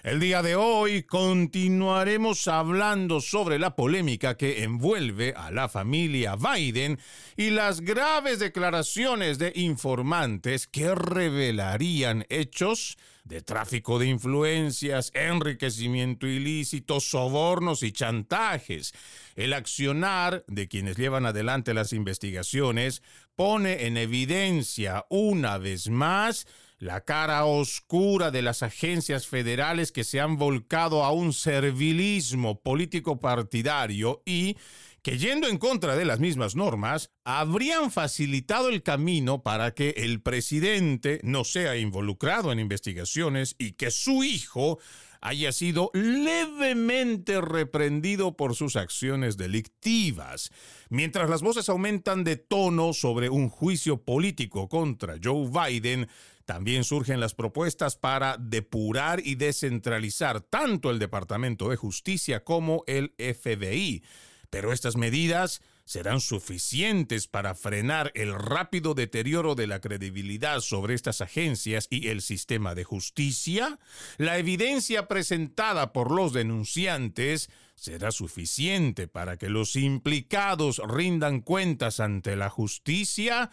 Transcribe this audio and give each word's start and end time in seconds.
El 0.04 0.20
día 0.20 0.42
de 0.42 0.56
hoy 0.56 1.04
continuaremos 1.04 2.48
hablando 2.48 3.22
sobre 3.22 3.60
la 3.60 3.76
polémica 3.76 4.36
que 4.36 4.64
envuelve 4.64 5.34
a 5.38 5.52
la 5.52 5.70
familia 5.70 6.36
Biden 6.36 7.00
y 7.38 7.52
las 7.52 7.82
graves 7.82 8.40
declaraciones 8.40 9.38
de 9.38 9.54
informantes 9.56 10.66
que 10.66 10.96
revelarían 10.96 12.26
hechos 12.30 12.98
de 13.24 13.42
tráfico 13.42 14.00
de 14.00 14.08
influencias, 14.08 15.12
enriquecimiento 15.14 16.28
ilícito, 16.28 17.00
sobornos 17.00 17.84
y 17.84 17.92
chantajes. 17.92 18.94
El 19.36 19.54
accionar 19.54 20.44
de 20.48 20.68
quienes 20.68 20.98
llevan 20.98 21.26
adelante 21.26 21.74
las 21.74 21.94
investigaciones 21.94 23.02
pone 23.36 23.86
en 23.86 23.98
evidencia 23.98 25.06
una 25.10 25.58
vez 25.58 25.90
más 25.90 26.48
la 26.82 27.02
cara 27.02 27.46
oscura 27.46 28.32
de 28.32 28.42
las 28.42 28.64
agencias 28.64 29.28
federales 29.28 29.92
que 29.92 30.04
se 30.04 30.20
han 30.20 30.38
volcado 30.38 31.04
a 31.04 31.12
un 31.12 31.32
servilismo 31.32 32.60
político 32.60 33.20
partidario 33.20 34.24
y 34.26 34.58
que 35.02 35.18
yendo 35.18 35.48
en 35.48 35.58
contra 35.58 35.96
de 35.96 36.06
las 36.06 36.20
mismas 36.20 36.56
normas, 36.56 37.12
habrían 37.24 37.92
facilitado 37.92 38.70
el 38.70 38.84
camino 38.84 39.42
para 39.42 39.74
que 39.74 39.96
el 39.98 40.22
presidente 40.22 41.20
no 41.24 41.44
sea 41.44 41.76
involucrado 41.78 42.52
en 42.52 42.60
investigaciones 42.60 43.56
y 43.58 43.74
que 43.74 43.90
su 43.90 44.24
hijo 44.24 44.80
haya 45.22 45.52
sido 45.52 45.92
levemente 45.94 47.42
reprendido 47.42 48.36
por 48.36 48.56
sus 48.56 48.76
acciones 48.76 49.38
delictivas. 49.38 50.52
Mientras 50.90 51.30
las 51.30 51.42
voces 51.42 51.70
aumentan 51.70 52.24
de 52.24 52.38
tono 52.38 52.94
sobre 52.94 53.30
un 53.30 53.50
juicio 53.50 54.04
político 54.04 54.68
contra 54.68 55.18
Joe 55.24 55.48
Biden, 55.48 56.08
también 56.46 56.84
surgen 56.84 57.20
las 57.20 57.36
propuestas 57.36 57.96
para 57.96 58.36
depurar 58.38 59.22
y 59.24 59.36
descentralizar 59.36 60.42
tanto 60.42 60.90
el 60.90 61.00
Departamento 61.00 61.70
de 61.70 61.76
Justicia 61.76 62.44
como 62.44 62.84
el 62.88 63.14
FBI. 63.18 64.04
Pero 64.52 64.74
estas 64.74 64.98
medidas 64.98 65.62
serán 65.86 66.20
suficientes 66.20 67.28
para 67.28 67.56
frenar 67.56 68.12
el 68.16 68.36
rápido 68.36 68.94
deterioro 68.94 69.56
de 69.56 69.66
la 69.66 69.82
credibilidad 69.82 70.60
sobre 70.60 70.94
estas 70.94 71.22
agencias 71.22 71.88
y 71.90 72.10
el 72.10 72.22
sistema 72.22 72.76
de 72.76 72.84
justicia? 72.84 73.80
¿La 74.18 74.38
evidencia 74.38 75.08
presentada 75.08 75.94
por 75.94 76.12
los 76.12 76.34
denunciantes 76.34 77.50
será 77.76 78.12
suficiente 78.12 79.08
para 79.08 79.38
que 79.38 79.50
los 79.50 79.76
implicados 79.76 80.82
rindan 80.88 81.42
cuentas 81.42 82.00
ante 82.00 82.36
la 82.36 82.50
justicia? 82.50 83.50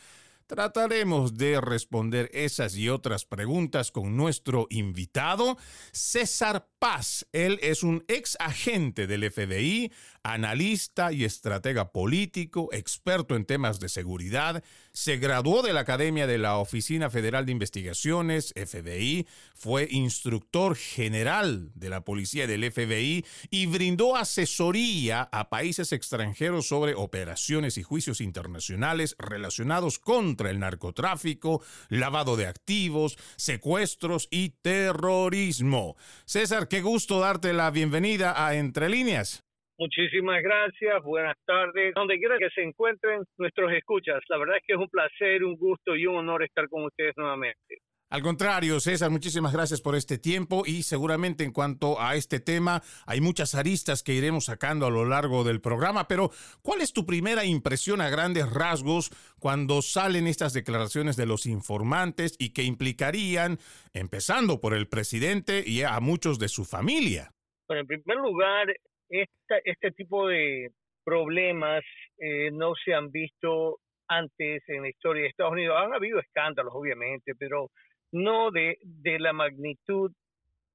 Trataremos 0.49 1.37
de 1.37 1.61
responder 1.61 2.31
esas 2.33 2.75
y 2.75 2.89
otras 2.89 3.27
preguntas 3.27 3.93
con 3.93 4.17
nuestro 4.17 4.67
invitado, 4.71 5.59
César 5.93 6.69
Paz. 6.79 7.27
Él 7.33 7.59
es 7.63 7.83
un 7.83 8.05
ex 8.09 8.37
agente 8.41 9.07
del 9.07 9.31
FBI, 9.31 9.93
analista 10.23 11.13
y 11.13 11.25
estratega 11.25 11.91
político, 11.91 12.69
experto 12.73 13.35
en 13.35 13.45
temas 13.45 13.81
de 13.81 13.89
seguridad. 13.89 14.63
Se 14.93 15.17
graduó 15.17 15.63
de 15.63 15.73
la 15.73 15.81
Academia 15.81 16.27
de 16.27 16.39
la 16.39 16.59
Oficina 16.59 17.11
Federal 17.11 17.47
de 17.47 17.53
Investigaciones, 17.53 18.53
FBI, 18.55 19.27
fue 19.55 19.89
instructor 19.91 20.77
general 20.77 21.71
de 21.75 21.89
la 21.89 22.05
Policía 22.05 22.47
del 22.47 22.71
FBI 22.71 23.25
y 23.51 23.67
brindó 23.67 24.17
asesoría 24.17 25.23
a 25.33 25.49
países 25.51 25.93
extranjeros 25.93 26.69
sobre 26.69 26.95
operaciones 26.95 27.79
y 27.79 27.83
juicios 27.83 28.21
internacionales 28.21 29.17
relacionados 29.19 29.99
contra 29.99 30.51
el 30.51 30.61
narcotráfico, 30.61 31.63
lavado 31.89 32.37
de 32.37 32.47
activos, 32.47 33.19
secuestros 33.37 34.29
y 34.31 34.51
terrorismo. 34.51 35.97
César, 36.25 36.68
qué 36.69 36.83
gusto 36.83 37.21
darte 37.21 37.53
la 37.53 37.71
bienvenida 37.71 38.35
a 38.37 38.55
Entre 38.55 38.89
Líneas. 38.89 39.43
Muchísimas 39.79 40.43
gracias, 40.43 41.03
buenas 41.03 41.37
tardes, 41.47 41.95
donde 41.95 42.19
quiera 42.19 42.37
que 42.37 42.51
se 42.51 42.63
encuentren 42.63 43.23
nuestros 43.39 43.73
escuchas. 43.73 44.21
La 44.29 44.37
verdad 44.37 44.57
es 44.57 44.63
que 44.67 44.75
es 44.75 44.79
un 44.79 44.89
placer, 44.89 45.45
un 45.45 45.57
gusto 45.57 45.97
y 45.97 46.05
un 46.07 46.17
honor 46.17 46.43
estar 46.43 46.69
con 46.69 46.85
ustedes 46.85 47.15
nuevamente. 47.17 47.79
Al 48.11 48.23
contrario, 48.23 48.81
César, 48.81 49.11
muchísimas 49.11 49.53
gracias 49.53 49.83
por 49.83 49.95
este 49.95 50.17
tiempo 50.17 50.63
y 50.65 50.83
seguramente 50.83 51.45
en 51.45 51.53
cuanto 51.53 52.01
a 52.01 52.15
este 52.15 52.41
tema 52.41 52.81
hay 53.07 53.21
muchas 53.21 53.55
aristas 53.55 54.03
que 54.03 54.15
iremos 54.15 54.47
sacando 54.47 54.87
a 54.87 54.91
lo 54.91 55.05
largo 55.05 55.45
del 55.45 55.61
programa, 55.61 56.09
pero 56.09 56.31
¿cuál 56.63 56.81
es 56.81 56.95
tu 56.95 57.05
primera 57.05 57.45
impresión 57.45 58.01
a 58.01 58.09
grandes 58.09 58.51
rasgos 58.51 59.11
cuando 59.39 59.83
salen 59.83 60.27
estas 60.27 60.55
declaraciones 60.55 61.17
de 61.17 61.27
los 61.27 61.45
informantes 61.45 62.35
y 62.39 62.55
que 62.55 62.63
implicarían, 62.63 63.59
empezando 63.93 64.59
por 64.59 64.73
el 64.73 64.89
presidente 64.89 65.63
y 65.67 65.83
a 65.83 66.01
muchos 66.01 66.39
de 66.39 66.49
su 66.49 66.65
familia? 66.65 67.33
Bueno, 67.69 67.83
en 67.83 67.87
primer 67.89 68.17
lugar, 68.17 68.69
este 69.11 69.91
tipo 69.93 70.27
de 70.27 70.71
problemas 71.05 71.85
eh, 72.17 72.51
no 72.53 72.73
se 72.83 72.95
han 72.95 73.11
visto 73.11 73.81
antes 74.09 74.63
en 74.69 74.81
la 74.81 74.89
historia 74.89 75.25
de 75.25 75.29
Estados 75.29 75.53
Unidos. 75.53 75.77
Han 75.79 75.93
habido 75.93 76.19
escándalos, 76.19 76.73
obviamente, 76.75 77.35
pero 77.39 77.71
no 78.13 78.51
de, 78.51 78.79
de 78.83 79.19
la 79.19 79.33
magnitud 79.33 80.13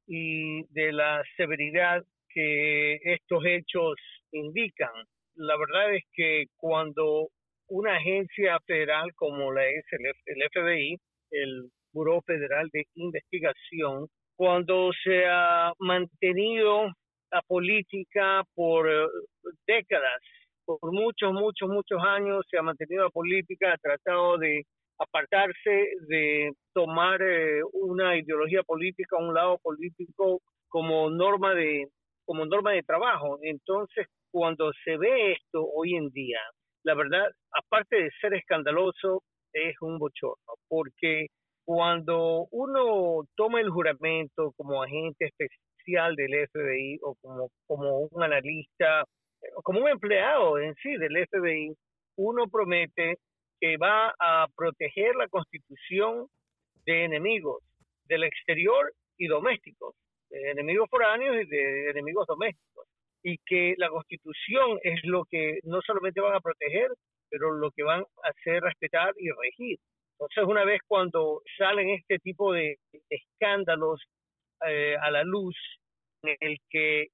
y 0.08 0.64
de 0.74 0.92
la 0.92 1.24
severidad 1.38 2.04
que 2.30 2.96
estos 3.04 3.44
hechos 3.46 3.96
indican. 4.32 4.92
La 5.36 5.58
verdad 5.58 5.94
es 5.96 6.04
que 6.14 6.46
cuando 6.58 7.30
una 7.68 7.96
agencia 7.96 8.60
federal 8.66 9.14
como 9.16 9.52
la 9.52 9.66
es 9.66 9.86
el, 9.92 10.44
FBI, 10.52 10.98
el 11.32 11.70
Buró 11.92 12.22
Federal 12.22 12.70
de 12.72 12.86
Investigación, 12.96 14.08
cuando 14.36 14.92
se 15.04 15.26
ha 15.26 15.74
mantenido 15.80 16.92
la 17.32 17.42
política 17.44 18.44
por 18.54 18.90
eh, 18.90 19.08
décadas, 19.66 20.22
por 20.66 20.92
muchos, 20.92 21.34
muchos, 21.34 21.70
muchos 21.70 22.02
años 22.04 22.46
se 22.50 22.58
ha 22.58 22.62
mantenido 22.62 23.04
la 23.04 23.10
política, 23.10 23.74
ha 23.74 23.78
tratado 23.78 24.38
de 24.38 24.64
apartarse 24.98 25.92
de 26.08 26.52
tomar 26.74 27.22
eh, 27.22 27.62
una 27.74 28.18
ideología 28.18 28.64
política, 28.64 29.18
un 29.18 29.34
lado 29.34 29.58
político 29.62 30.42
como 30.70 31.10
norma 31.10 31.54
de 31.54 31.88
como 32.26 32.46
norma 32.46 32.72
de 32.72 32.84
trabajo. 32.84 33.38
Entonces, 33.42 34.08
cuando 34.32 34.72
se 34.84 34.98
ve 34.98 35.34
esto 35.34 35.66
hoy 35.76 35.96
en 35.96 36.10
día, 36.10 36.40
la 36.84 36.96
verdad, 36.96 37.28
aparte 37.52 37.98
de 37.98 38.10
ser 38.22 38.34
escandaloso, 38.34 39.24
es 39.54 39.76
un 39.82 40.00
bochorno, 40.00 40.54
porque 40.68 41.28
cuando 41.66 42.48
uno 42.52 43.24
toma 43.36 43.62
el 43.62 43.70
juramento 43.70 44.52
como 44.58 44.82
agente 44.82 45.26
especial 45.26 46.16
del 46.16 46.48
FBI 46.50 47.00
o 47.04 47.16
como, 47.22 47.50
como 47.68 48.00
un 48.00 48.24
analista, 48.24 49.04
como 49.64 49.82
un 49.82 49.90
empleado 49.90 50.60
en 50.60 50.76
sí 50.76 50.96
del 50.98 51.26
FBI, 51.28 51.76
uno 52.18 52.48
promete 52.48 53.18
que 53.60 53.78
va 53.78 54.14
a 54.20 54.48
proteger 54.56 55.16
la 55.16 55.28
constitución 55.28 56.28
de 56.86 57.06
enemigos 57.06 57.64
del 58.06 58.24
exterior 58.24 58.92
y 59.18 59.28
domésticos, 59.28 59.96
de 60.30 60.52
enemigos 60.52 60.90
foráneos 60.90 61.38
y 61.42 61.46
de 61.46 61.90
enemigos 61.90 62.28
domésticos. 62.28 62.88
Y 63.24 63.38
que 63.46 63.76
la 63.78 63.90
constitución 63.90 64.80
es 64.84 65.00
lo 65.04 65.24
que 65.26 65.60
no 65.64 65.80
solamente 65.82 66.20
van 66.20 66.36
a 66.36 66.42
proteger, 66.42 66.90
pero 67.30 67.52
lo 67.52 67.72
que 67.72 67.84
van 67.84 68.02
a 68.02 68.30
hacer 68.30 68.62
respetar 68.62 69.14
y 69.18 69.30
regir. 69.32 69.78
Entonces, 70.20 70.44
una 70.46 70.66
vez 70.66 70.82
cuando 70.88 71.42
salen 71.58 71.90
este 71.90 72.20
tipo 72.20 72.52
de 72.54 72.78
escándalos 73.10 74.02
eh, 74.68 74.96
a 75.02 75.10
la 75.10 75.24
luz, 75.24 75.56
en 76.22 76.36
el 76.40 76.58
que 76.70 77.08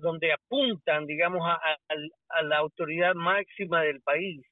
donde 0.00 0.32
apuntan, 0.32 1.06
digamos, 1.06 1.42
a, 1.46 2.42
la 2.42 2.58
autoridad 2.58 3.14
máxima 3.14 3.82
del 3.82 4.00
país, 4.00 4.42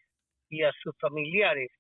y 0.51 0.63
a 0.65 0.73
sus 0.83 0.95
familiares. 0.99 1.71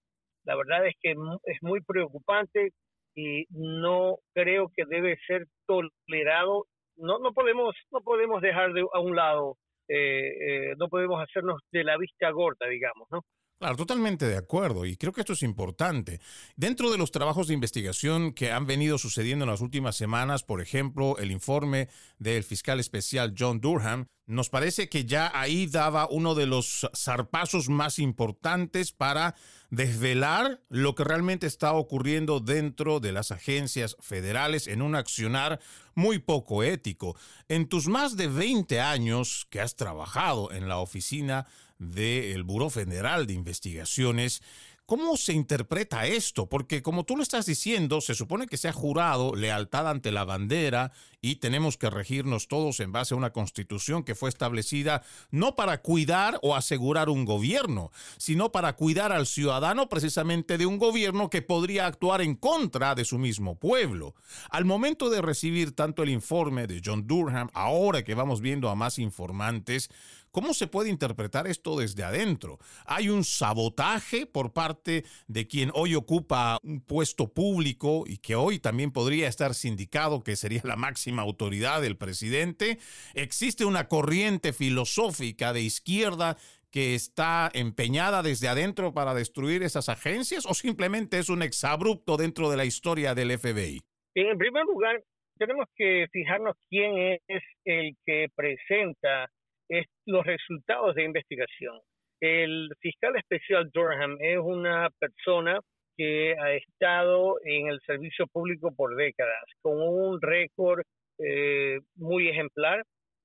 La 0.44 0.56
verdad 0.56 0.86
es 0.86 0.94
que 1.02 1.10
es 1.10 1.62
muy 1.62 1.80
preocupante 1.82 2.70
y 3.14 3.44
no 3.50 4.16
creo 4.32 4.70
que 4.74 4.84
debe 4.86 5.18
ser 5.26 5.46
tolerado. 5.66 6.66
No, 6.96 7.18
no 7.18 7.32
podemos, 7.32 7.74
no 7.90 8.00
podemos 8.00 8.40
dejar 8.40 8.72
de, 8.72 8.86
a 8.92 9.00
un 9.00 9.16
lado, 9.16 9.56
eh, 9.88 10.28
eh, 10.70 10.74
no 10.78 10.88
podemos 10.88 11.22
hacernos 11.22 11.60
de 11.72 11.84
la 11.84 11.98
vista 11.98 12.30
gorda, 12.30 12.66
digamos, 12.68 13.08
¿no? 13.10 13.22
Claro, 13.60 13.76
totalmente 13.76 14.26
de 14.26 14.38
acuerdo 14.38 14.86
y 14.86 14.96
creo 14.96 15.12
que 15.12 15.20
esto 15.20 15.34
es 15.34 15.42
importante. 15.42 16.18
Dentro 16.56 16.90
de 16.90 16.96
los 16.96 17.10
trabajos 17.10 17.46
de 17.46 17.52
investigación 17.52 18.32
que 18.32 18.52
han 18.52 18.64
venido 18.64 18.96
sucediendo 18.96 19.44
en 19.44 19.50
las 19.50 19.60
últimas 19.60 19.96
semanas, 19.96 20.42
por 20.42 20.62
ejemplo, 20.62 21.18
el 21.18 21.30
informe 21.30 21.90
del 22.18 22.42
fiscal 22.42 22.80
especial 22.80 23.34
John 23.38 23.60
Durham, 23.60 24.06
nos 24.24 24.48
parece 24.48 24.88
que 24.88 25.04
ya 25.04 25.30
ahí 25.34 25.66
daba 25.66 26.08
uno 26.10 26.34
de 26.34 26.46
los 26.46 26.88
zarpazos 26.96 27.68
más 27.68 27.98
importantes 27.98 28.92
para 28.92 29.34
desvelar 29.70 30.60
lo 30.68 30.94
que 30.94 31.04
realmente 31.04 31.46
está 31.46 31.72
ocurriendo 31.72 32.40
dentro 32.40 33.00
de 33.00 33.12
las 33.12 33.30
agencias 33.30 33.96
federales 34.00 34.66
en 34.66 34.82
un 34.82 34.94
accionar 34.94 35.60
muy 35.94 36.18
poco 36.18 36.62
ético. 36.62 37.16
En 37.48 37.68
tus 37.68 37.86
más 37.86 38.16
de 38.16 38.26
20 38.26 38.80
años 38.80 39.46
que 39.48 39.60
has 39.60 39.76
trabajado 39.76 40.52
en 40.52 40.68
la 40.68 40.78
oficina 40.78 41.46
del 41.78 42.42
Buró 42.44 42.68
Federal 42.68 43.26
de 43.26 43.32
Investigaciones. 43.32 44.42
¿Cómo 44.90 45.16
se 45.16 45.34
interpreta 45.34 46.04
esto? 46.04 46.48
Porque 46.48 46.82
como 46.82 47.04
tú 47.04 47.16
lo 47.16 47.22
estás 47.22 47.46
diciendo, 47.46 48.00
se 48.00 48.16
supone 48.16 48.48
que 48.48 48.56
se 48.56 48.66
ha 48.66 48.72
jurado 48.72 49.36
lealtad 49.36 49.88
ante 49.88 50.10
la 50.10 50.24
bandera 50.24 50.90
y 51.20 51.36
tenemos 51.36 51.76
que 51.76 51.90
regirnos 51.90 52.48
todos 52.48 52.80
en 52.80 52.90
base 52.90 53.14
a 53.14 53.16
una 53.16 53.30
constitución 53.30 54.02
que 54.02 54.16
fue 54.16 54.28
establecida 54.28 55.04
no 55.30 55.54
para 55.54 55.80
cuidar 55.80 56.40
o 56.42 56.56
asegurar 56.56 57.08
un 57.08 57.24
gobierno, 57.24 57.92
sino 58.16 58.50
para 58.50 58.74
cuidar 58.74 59.12
al 59.12 59.28
ciudadano 59.28 59.88
precisamente 59.88 60.58
de 60.58 60.66
un 60.66 60.78
gobierno 60.78 61.30
que 61.30 61.42
podría 61.42 61.86
actuar 61.86 62.20
en 62.20 62.34
contra 62.34 62.96
de 62.96 63.04
su 63.04 63.16
mismo 63.16 63.60
pueblo. 63.60 64.16
Al 64.50 64.64
momento 64.64 65.08
de 65.08 65.22
recibir 65.22 65.70
tanto 65.70 66.02
el 66.02 66.10
informe 66.10 66.66
de 66.66 66.82
John 66.84 67.06
Durham, 67.06 67.48
ahora 67.52 68.02
que 68.02 68.16
vamos 68.16 68.40
viendo 68.40 68.68
a 68.68 68.74
más 68.74 68.98
informantes, 68.98 69.88
¿Cómo 70.32 70.54
se 70.54 70.68
puede 70.68 70.90
interpretar 70.90 71.48
esto 71.48 71.76
desde 71.76 72.04
adentro? 72.04 72.58
¿Hay 72.86 73.08
un 73.08 73.24
sabotaje 73.24 74.26
por 74.26 74.52
parte 74.52 75.02
de 75.26 75.48
quien 75.48 75.72
hoy 75.74 75.96
ocupa 75.96 76.58
un 76.62 76.80
puesto 76.80 77.34
público 77.34 78.04
y 78.06 78.18
que 78.18 78.36
hoy 78.36 78.60
también 78.60 78.92
podría 78.92 79.26
estar 79.26 79.54
sindicado, 79.54 80.22
que 80.22 80.36
sería 80.36 80.60
la 80.62 80.76
máxima 80.76 81.22
autoridad 81.22 81.82
del 81.82 81.96
presidente? 81.96 82.78
¿Existe 83.14 83.64
una 83.64 83.88
corriente 83.88 84.52
filosófica 84.52 85.52
de 85.52 85.62
izquierda 85.62 86.36
que 86.70 86.94
está 86.94 87.50
empeñada 87.52 88.22
desde 88.22 88.46
adentro 88.46 88.94
para 88.94 89.14
destruir 89.14 89.64
esas 89.64 89.88
agencias 89.88 90.46
o 90.46 90.54
simplemente 90.54 91.18
es 91.18 91.28
un 91.28 91.42
exabrupto 91.42 92.16
dentro 92.16 92.50
de 92.50 92.56
la 92.56 92.64
historia 92.64 93.16
del 93.16 93.36
FBI? 93.36 93.80
En 94.14 94.38
primer 94.38 94.64
lugar, 94.64 95.02
tenemos 95.38 95.66
que 95.74 96.06
fijarnos 96.12 96.54
quién 96.68 97.18
es 97.26 97.42
el 97.64 97.96
que 98.06 98.28
presenta 98.36 99.28
es 99.70 99.86
los 100.04 100.26
resultados 100.26 100.94
de 100.96 101.04
investigación. 101.04 101.78
El 102.20 102.68
fiscal 102.80 103.16
especial 103.16 103.70
Durham 103.72 104.16
es 104.20 104.38
una 104.38 104.90
persona 104.98 105.58
que 105.96 106.34
ha 106.38 106.52
estado 106.52 107.36
en 107.44 107.68
el 107.68 107.80
servicio 107.86 108.26
público 108.26 108.74
por 108.74 108.96
décadas, 108.96 109.44
con 109.62 109.80
un 109.80 110.20
récord 110.20 110.82
eh, 111.18 111.78
muy 111.96 112.28
ejemplar, 112.28 112.82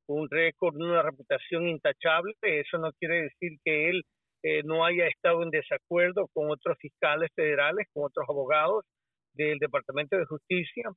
un 0.07 0.29
récord 0.29 0.75
una 0.75 1.01
reputación 1.01 1.67
intachable. 1.67 2.33
Eso 2.41 2.77
no 2.77 2.91
quiere 2.99 3.23
decir 3.23 3.57
que 3.63 3.89
él 3.89 4.03
eh, 4.43 4.61
no 4.63 4.85
haya 4.85 5.07
estado 5.07 5.41
en 5.41 5.49
desacuerdo 5.49 6.27
con 6.33 6.51
otros 6.51 6.77
fiscales 6.79 7.29
federales, 7.35 7.87
con 7.93 8.05
otros 8.05 8.25
abogados 8.29 8.85
del 9.33 9.57
Departamento 9.57 10.17
de 10.17 10.25
Justicia, 10.25 10.89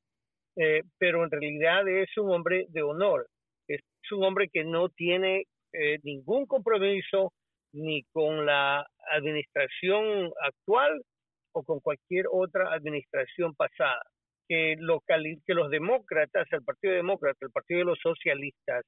eh, 0.57 0.83
pero 0.99 1.25
en 1.25 1.31
realidad 1.31 1.89
es 1.89 2.09
un 2.19 2.31
hombre 2.31 2.67
de 2.69 2.83
honor 2.83 3.27
es 3.69 3.83
un 4.13 4.25
hombre 4.25 4.49
que 4.49 4.65
no 4.65 4.89
tiene 4.89 5.45
eh, 5.73 5.99
ningún 6.03 6.47
compromiso 6.47 7.33
ni 7.73 8.03
con 8.13 8.47
la 8.47 8.87
administración 9.13 10.33
actual 10.43 11.03
o 11.53 11.63
con 11.63 11.81
cualquier 11.81 12.27
otra 12.31 12.73
administración 12.73 13.55
pasada. 13.55 14.03
Que, 14.49 14.77
que 15.47 15.55
los 15.55 15.71
demócratas, 15.71 16.49
el 16.53 16.65
Partido 16.65 16.95
Demócrata, 16.95 17.37
el 17.43 17.51
Partido 17.51 17.81
de 17.81 17.85
los 17.85 17.99
Socialistas, 18.03 18.83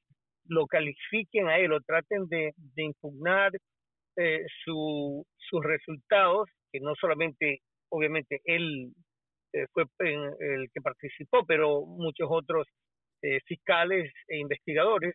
lo 0.47 0.67
califiquen 0.67 1.49
a 1.49 1.59
él 1.59 1.73
o 1.73 1.83
traten 1.83 2.27
de, 2.29 2.55
impugnar 2.77 3.53
eh, 4.17 4.47
sus 4.65 5.27
resultados, 5.63 6.49
que 6.73 6.81
no 6.81 6.95
solamente, 6.99 7.59
obviamente, 7.91 8.41
él 8.45 8.91
eh, 9.53 9.67
fue 9.75 9.85
el 9.99 10.71
que 10.73 10.81
participó, 10.81 11.45
pero 11.47 11.85
muchos 11.85 12.29
otros 12.31 12.67
fiscales 13.47 14.13
e 14.29 14.39
investigadores, 14.39 15.15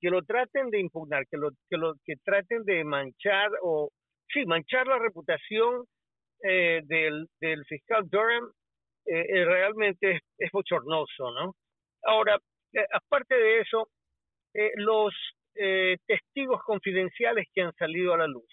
que 0.00 0.10
lo 0.10 0.22
traten 0.22 0.70
de 0.70 0.80
impugnar, 0.80 1.26
que 1.30 1.36
lo 1.36 1.50
que, 1.70 1.76
lo, 1.76 1.94
que 2.04 2.16
traten 2.24 2.64
de 2.64 2.84
manchar 2.84 3.50
o, 3.62 3.90
sí, 4.32 4.44
manchar 4.44 4.86
la 4.86 4.98
reputación 4.98 5.84
eh, 6.42 6.82
del, 6.84 7.26
del 7.40 7.64
fiscal 7.64 8.04
Durham 8.10 8.52
eh, 9.06 9.24
eh, 9.28 9.44
realmente 9.46 10.20
es, 10.36 10.50
bochornoso, 10.52 11.30
¿no? 11.30 11.54
Ahora, 12.02 12.38
aparte 12.92 13.34
de 13.34 13.60
eso, 13.60 13.88
los 14.76 15.14
testigos 16.06 16.62
confidenciales 16.64 17.46
que 17.54 17.62
han 17.62 17.72
salido 17.76 18.12
a 18.12 18.18
la 18.18 18.26
luz, 18.26 18.44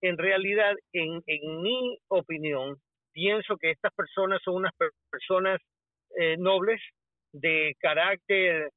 en 0.00 0.18
realidad, 0.18 0.74
en, 0.92 1.22
en 1.26 1.62
mi 1.62 1.98
opinión, 2.08 2.76
pienso 3.12 3.56
que 3.56 3.70
estas 3.70 3.92
personas 3.94 4.40
son 4.42 4.56
unas 4.56 4.72
personas 5.08 5.60
nobles, 6.38 6.80
de 7.40 7.74
carácter 7.80 8.70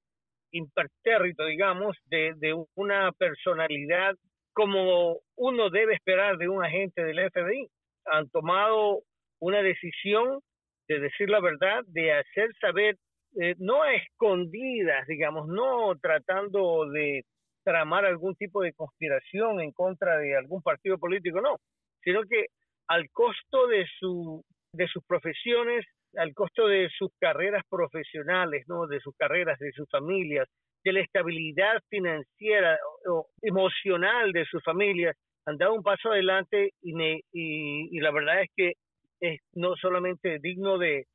impertérrito, 0.52 1.46
digamos, 1.46 1.96
de, 2.06 2.34
de 2.38 2.56
una 2.76 3.12
personalidad 3.14 4.16
como 4.54 5.20
uno 5.36 5.70
debe 5.70 5.94
esperar 5.94 6.38
de 6.38 6.50
un 6.50 6.64
agente 6.64 7.04
del 7.04 7.30
FBI. 7.32 7.68
Han 8.06 8.30
tomado 8.30 9.04
una 9.40 9.62
decisión 9.62 10.40
de 10.88 11.00
decir 11.00 11.30
la 11.30 11.40
verdad, 11.40 11.84
de 11.88 12.14
hacer 12.14 12.50
saber, 12.60 12.96
eh, 13.40 13.56
no 13.60 13.84
a 13.84 13.94
escondidas, 13.94 15.08
digamos, 15.08 15.48
no 15.48 15.96
tratando 16.02 16.90
de 16.90 17.24
tramar 17.64 18.06
algún 18.06 18.36
tipo 18.36 18.62
de 18.62 18.74
conspiración 18.74 19.62
en 19.62 19.72
contra 19.72 20.18
de 20.18 20.36
algún 20.36 20.62
partido 20.62 20.98
político, 20.98 21.40
no, 21.40 21.58
sino 22.04 22.24
que 22.24 22.48
al 22.88 23.08
costo 23.12 23.68
de, 23.68 23.86
su, 24.00 24.44
de 24.74 24.88
sus 24.88 25.04
profesiones, 25.06 25.86
al 26.18 26.34
costo 26.34 26.68
de 26.68 26.90
sus 26.98 27.10
carreras 27.20 27.64
profesionales, 27.70 28.66
¿no? 28.68 28.88
de 28.88 29.00
sus 29.00 29.16
carreras, 29.16 29.60
de 29.60 29.72
sus 29.72 29.90
familias, 29.90 30.48
de 30.84 30.94
la 30.94 31.02
estabilidad 31.02 31.82
financiera 31.90 32.78
o 33.08 33.28
emocional 33.42 34.32
de 34.32 34.46
sus 34.46 34.64
familias, 34.64 35.16
han 35.46 35.58
dado 35.58 35.74
un 35.74 35.84
paso 35.84 36.12
adelante 36.12 36.72
y, 36.82 36.94
me, 36.94 37.22
y, 37.32 38.00
la 38.00 38.12
verdad 38.12 38.42
es 38.44 38.50
que 38.56 38.74
es 39.20 39.40
no 39.54 39.76
solamente 39.76 40.40
digno 40.40 40.78
de, 40.78 41.06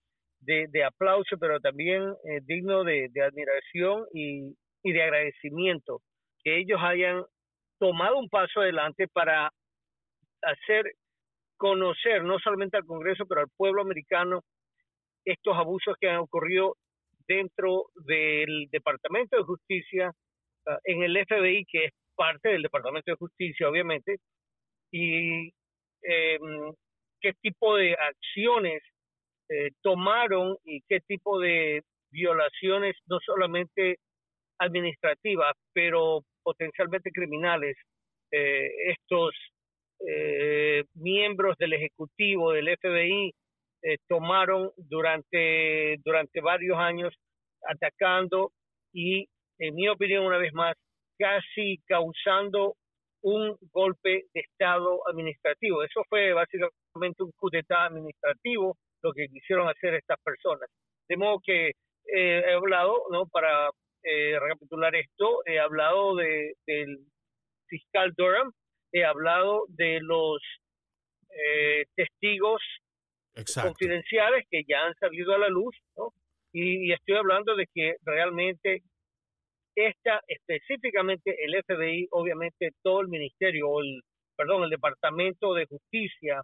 de, 0.41 0.85
aplauso, 0.85 1.37
pero 1.39 1.61
también 1.61 2.03
eh, 2.25 2.41
digno 2.43 2.85
de, 2.85 3.09
de 3.11 3.23
admiración 3.23 4.05
y, 4.13 4.55
y 4.83 4.93
de 4.93 5.03
agradecimiento 5.03 6.01
que 6.43 6.59
ellos 6.59 6.79
hayan 6.83 7.25
tomado 7.79 8.19
un 8.19 8.29
paso 8.29 8.61
adelante 8.61 9.09
para 9.09 9.51
hacer 10.43 10.93
conocer 11.57 12.23
no 12.23 12.39
solamente 12.39 12.77
al 12.77 12.85
Congreso, 12.85 13.25
pero 13.27 13.41
al 13.41 13.49
pueblo 13.57 13.81
americano 13.83 14.43
estos 15.25 15.57
abusos 15.57 15.97
que 16.01 16.09
han 16.09 16.19
ocurrido 16.19 16.77
dentro 17.27 17.87
del 17.95 18.69
Departamento 18.71 19.37
de 19.37 19.45
Justicia, 19.45 20.13
ah, 20.67 20.79
en 20.85 21.03
el 21.03 21.17
FBI, 21.27 21.65
que 21.67 21.87
es 21.87 21.93
parte 22.15 22.51
del 22.51 22.63
Departamento 22.63 23.11
de 23.11 23.17
Justicia, 23.17 23.69
obviamente, 23.69 24.17
y 24.93 25.49
em, 26.03 26.73
qué 27.21 27.33
tipo 27.41 27.77
de 27.77 27.95
acciones 27.95 28.83
eh, 29.49 29.71
tomaron 29.83 30.57
y 30.65 30.81
qué 30.89 31.01
tipo 31.01 31.41
de 31.41 31.83
violaciones, 32.11 32.97
no 33.07 33.19
solamente 33.25 33.99
administrativas, 34.59 35.53
pero 35.73 36.21
potencialmente 36.43 37.11
criminales, 37.11 37.77
eh, 38.31 38.71
estos 38.91 39.35
eh, 40.07 40.85
miembros 40.95 41.57
del 41.59 41.73
Ejecutivo, 41.73 42.53
del 42.53 42.77
FBI, 42.79 43.33
eh, 43.85 43.99
tomaron 44.09 44.71
durante, 44.77 45.97
durante 46.05 46.41
varios 46.41 46.79
años 46.79 47.15
atacando 47.69 48.51
y, 48.93 49.29
en 49.59 49.75
mi 49.75 49.89
opinión, 49.89 50.25
una 50.25 50.39
vez 50.39 50.53
más, 50.55 50.75
casi 51.19 51.79
causando 51.87 52.77
un 53.23 53.57
golpe 53.73 54.25
de 54.33 54.41
Estado 54.41 55.01
administrativo. 55.09 55.83
Eso 55.83 56.03
fue 56.09 56.33
básicamente 56.33 57.23
un 57.23 57.33
coup 57.33 57.51
administrativo 57.69 58.77
lo 59.03 59.13
que 59.13 59.29
quisieron 59.29 59.69
hacer 59.69 59.95
estas 59.95 60.19
personas. 60.23 60.69
De 61.09 61.17
modo 61.17 61.41
que 61.45 61.69
eh, 61.69 61.75
he 62.47 62.53
hablado, 62.53 63.05
¿no? 63.11 63.27
para 63.27 63.71
eh, 64.03 64.39
recapitular 64.39 64.95
esto, 64.95 65.43
he 65.47 65.59
hablado 65.59 66.17
de, 66.17 66.55
del 66.67 66.99
fiscal 67.67 68.13
Durham, 68.17 68.51
he 68.93 69.05
hablado 69.05 69.65
de 69.69 70.01
los 70.01 70.43
eh, 71.31 71.85
testigos 71.97 72.63
confidenciales 73.35 74.45
que 74.51 74.63
ya 74.67 74.85
han 74.85 74.95
salido 74.95 75.35
a 75.35 75.39
la 75.39 75.49
luz, 75.49 75.77
¿no? 75.97 76.13
Y, 76.53 76.93
estoy 76.93 77.17
hablando 77.17 77.57
de 77.57 77.67
que 77.75 77.97
realmente 78.05 78.83
esta, 79.75 80.21
específicamente 80.29 81.35
el 81.45 81.61
FBI, 81.65 82.07
obviamente 82.13 82.71
todo 82.83 83.01
el 83.01 83.09
ministerio, 83.09 83.69
o 83.69 83.81
el, 83.81 84.03
perdón, 84.37 84.63
el 84.63 84.71
Departamento 84.71 85.53
de 85.55 85.67
Justicia 85.67 86.43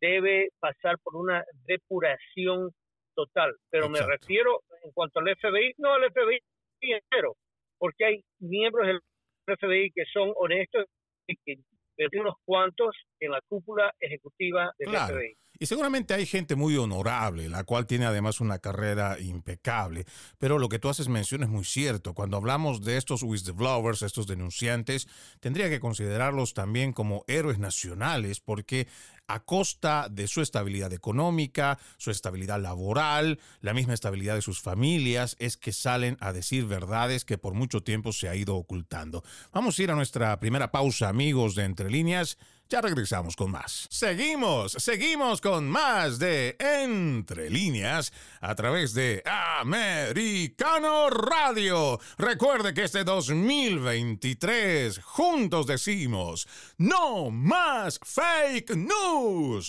debe 0.00 0.48
pasar 0.58 0.96
por 1.02 1.14
una 1.14 1.44
depuración 1.64 2.70
total. 3.14 3.54
Pero 3.70 3.88
me 3.88 4.00
refiero 4.00 4.62
en 4.82 4.90
cuanto 4.92 5.20
al 5.20 5.34
FBI, 5.36 5.74
no 5.78 5.92
al 5.92 6.10
FBI 6.10 6.40
entero, 6.80 7.36
porque 7.78 8.04
hay 8.04 8.24
miembros 8.40 8.86
del 8.86 9.00
FBI 9.46 9.92
que 9.92 10.04
son 10.12 10.32
honestos 10.36 10.86
y 11.28 11.36
que 11.44 11.62
pero 11.96 12.10
unos 12.20 12.34
cuantos 12.44 12.94
en 13.20 13.32
la 13.32 13.40
cúpula 13.48 13.92
ejecutiva 13.98 14.72
del 14.78 14.90
FBI. 14.90 15.34
Y 15.58 15.66
seguramente 15.66 16.14
hay 16.14 16.26
gente 16.26 16.54
muy 16.54 16.76
honorable, 16.76 17.48
la 17.48 17.64
cual 17.64 17.86
tiene 17.86 18.06
además 18.06 18.40
una 18.40 18.58
carrera 18.58 19.18
impecable. 19.20 20.04
Pero 20.38 20.58
lo 20.58 20.68
que 20.68 20.78
tú 20.78 20.88
haces 20.88 21.08
mención 21.08 21.42
es 21.42 21.48
muy 21.48 21.64
cierto. 21.64 22.14
Cuando 22.14 22.36
hablamos 22.36 22.82
de 22.82 22.96
estos 22.96 23.22
whistleblowers, 23.22 24.02
estos 24.02 24.26
denunciantes, 24.26 25.08
tendría 25.40 25.70
que 25.70 25.80
considerarlos 25.80 26.54
también 26.54 26.92
como 26.92 27.24
héroes 27.26 27.58
nacionales, 27.58 28.40
porque 28.40 28.86
a 29.28 29.40
costa 29.40 30.08
de 30.10 30.28
su 30.28 30.40
estabilidad 30.42 30.92
económica, 30.92 31.78
su 31.96 32.10
estabilidad 32.10 32.60
laboral, 32.60 33.38
la 33.60 33.74
misma 33.74 33.94
estabilidad 33.94 34.34
de 34.34 34.42
sus 34.42 34.60
familias, 34.60 35.36
es 35.38 35.56
que 35.56 35.72
salen 35.72 36.16
a 36.20 36.32
decir 36.32 36.66
verdades 36.66 37.24
que 37.24 37.38
por 37.38 37.54
mucho 37.54 37.82
tiempo 37.82 38.12
se 38.12 38.28
ha 38.28 38.34
ido 38.34 38.56
ocultando. 38.56 39.24
Vamos 39.52 39.78
a 39.78 39.82
ir 39.82 39.90
a 39.90 39.94
nuestra 39.94 40.38
primera 40.38 40.70
pausa, 40.70 41.08
amigos 41.08 41.54
de 41.54 41.64
Entre 41.64 41.90
Líneas. 41.90 42.38
Ya 42.68 42.80
regresamos 42.80 43.36
con 43.36 43.52
más. 43.52 43.86
Seguimos, 43.90 44.72
seguimos 44.72 45.40
con 45.40 45.68
más 45.68 46.18
de 46.18 46.56
Entre 46.58 47.48
líneas 47.48 48.12
a 48.40 48.56
través 48.56 48.92
de 48.92 49.22
Americano 49.24 51.08
Radio. 51.10 52.00
Recuerde 52.18 52.74
que 52.74 52.82
este 52.82 53.04
2023 53.04 54.98
juntos 54.98 55.68
decimos, 55.68 56.48
no 56.76 57.30
más 57.30 58.00
fake 58.02 58.74
news, 58.74 58.96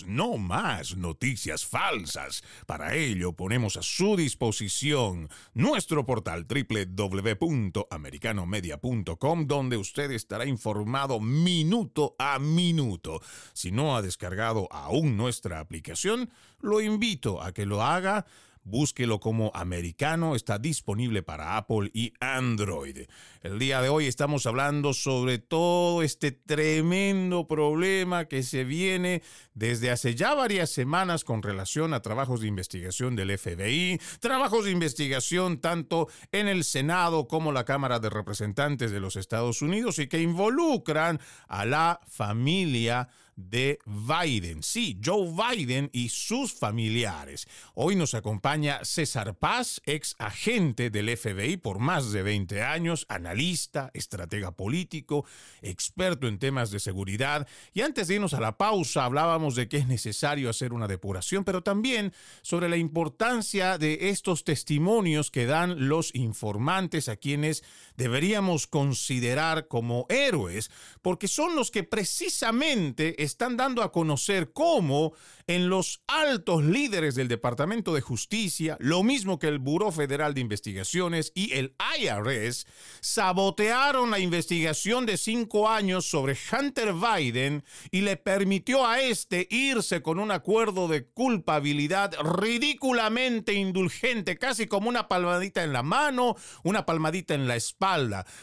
no 0.06 0.36
más 0.36 0.96
noticias 0.96 1.64
falsas. 1.64 2.42
Para 2.66 2.94
ello 2.94 3.32
ponemos 3.32 3.76
a 3.76 3.82
su 3.82 4.16
disposición 4.16 5.28
nuestro 5.54 6.04
portal 6.04 6.46
www.americanomedia.com 6.46 9.46
donde 9.46 9.76
usted 9.76 10.10
estará 10.10 10.46
informado 10.46 11.20
minuto 11.20 12.16
a 12.18 12.38
minuto 12.38 13.20
si 13.52 13.70
no 13.70 13.96
ha 13.96 14.02
descargado 14.02 14.68
aún 14.70 15.16
nuestra 15.16 15.60
aplicación, 15.60 16.30
lo 16.60 16.80
invito 16.80 17.42
a 17.42 17.52
que 17.52 17.66
lo 17.66 17.82
haga. 17.82 18.26
Búsquelo 18.68 19.18
como 19.18 19.50
americano, 19.54 20.34
está 20.34 20.58
disponible 20.58 21.22
para 21.22 21.56
Apple 21.56 21.90
y 21.94 22.12
Android. 22.20 23.06
El 23.40 23.58
día 23.58 23.80
de 23.80 23.88
hoy 23.88 24.06
estamos 24.06 24.44
hablando 24.44 24.92
sobre 24.92 25.38
todo 25.38 26.02
este 26.02 26.32
tremendo 26.32 27.46
problema 27.46 28.26
que 28.26 28.42
se 28.42 28.64
viene 28.64 29.22
desde 29.54 29.90
hace 29.90 30.14
ya 30.14 30.34
varias 30.34 30.68
semanas 30.68 31.24
con 31.24 31.42
relación 31.42 31.94
a 31.94 32.02
trabajos 32.02 32.42
de 32.42 32.48
investigación 32.48 33.16
del 33.16 33.38
FBI, 33.38 33.98
trabajos 34.20 34.66
de 34.66 34.72
investigación 34.72 35.60
tanto 35.60 36.08
en 36.30 36.46
el 36.46 36.64
Senado 36.64 37.26
como 37.26 37.52
la 37.52 37.64
Cámara 37.64 38.00
de 38.00 38.10
Representantes 38.10 38.90
de 38.90 39.00
los 39.00 39.16
Estados 39.16 39.62
Unidos 39.62 39.98
y 39.98 40.08
que 40.08 40.20
involucran 40.20 41.20
a 41.48 41.64
la 41.64 42.00
familia 42.06 43.08
de 43.38 43.78
Biden. 43.86 44.64
Sí, 44.64 44.98
Joe 45.02 45.30
Biden 45.30 45.90
y 45.92 46.08
sus 46.08 46.52
familiares. 46.52 47.46
Hoy 47.74 47.94
nos 47.94 48.14
acompaña 48.14 48.84
César 48.84 49.36
Paz, 49.36 49.80
ex 49.86 50.16
agente 50.18 50.90
del 50.90 51.16
FBI 51.16 51.56
por 51.56 51.78
más 51.78 52.10
de 52.10 52.22
20 52.22 52.62
años, 52.62 53.06
analista, 53.08 53.90
estratega 53.94 54.50
político, 54.50 55.24
experto 55.62 56.26
en 56.26 56.40
temas 56.40 56.72
de 56.72 56.80
seguridad. 56.80 57.46
Y 57.72 57.82
antes 57.82 58.08
de 58.08 58.16
irnos 58.16 58.34
a 58.34 58.40
la 58.40 58.58
pausa, 58.58 59.04
hablábamos 59.04 59.54
de 59.54 59.68
que 59.68 59.76
es 59.76 59.86
necesario 59.86 60.50
hacer 60.50 60.72
una 60.72 60.88
depuración, 60.88 61.44
pero 61.44 61.62
también 61.62 62.12
sobre 62.42 62.68
la 62.68 62.76
importancia 62.76 63.78
de 63.78 64.10
estos 64.10 64.42
testimonios 64.42 65.30
que 65.30 65.46
dan 65.46 65.88
los 65.88 66.12
informantes 66.14 67.08
a 67.08 67.16
quienes 67.16 67.62
deberíamos 67.98 68.68
considerar 68.68 69.66
como 69.66 70.06
héroes, 70.08 70.70
porque 71.02 71.26
son 71.26 71.56
los 71.56 71.72
que 71.72 71.82
precisamente 71.82 73.24
están 73.24 73.56
dando 73.56 73.82
a 73.82 73.90
conocer 73.90 74.52
cómo 74.52 75.12
en 75.48 75.68
los 75.68 76.02
altos 76.06 76.62
líderes 76.62 77.16
del 77.16 77.26
Departamento 77.26 77.92
de 77.94 78.00
Justicia, 78.00 78.76
lo 78.80 79.02
mismo 79.02 79.38
que 79.38 79.48
el 79.48 79.58
Buró 79.58 79.90
Federal 79.90 80.32
de 80.32 80.42
Investigaciones 80.42 81.32
y 81.34 81.54
el 81.54 81.74
IRS, 81.98 82.66
sabotearon 83.00 84.12
la 84.12 84.20
investigación 84.20 85.04
de 85.04 85.16
cinco 85.16 85.68
años 85.68 86.08
sobre 86.08 86.36
Hunter 86.52 86.92
Biden 86.92 87.64
y 87.90 88.02
le 88.02 88.16
permitió 88.16 88.86
a 88.86 89.00
este 89.00 89.48
irse 89.50 90.02
con 90.02 90.20
un 90.20 90.30
acuerdo 90.30 90.86
de 90.86 91.04
culpabilidad 91.06 92.14
ridículamente 92.22 93.54
indulgente, 93.54 94.38
casi 94.38 94.68
como 94.68 94.88
una 94.88 95.08
palmadita 95.08 95.64
en 95.64 95.72
la 95.72 95.82
mano, 95.82 96.36
una 96.62 96.86
palmadita 96.86 97.34
en 97.34 97.48
la 97.48 97.56
espalda, 97.56 97.87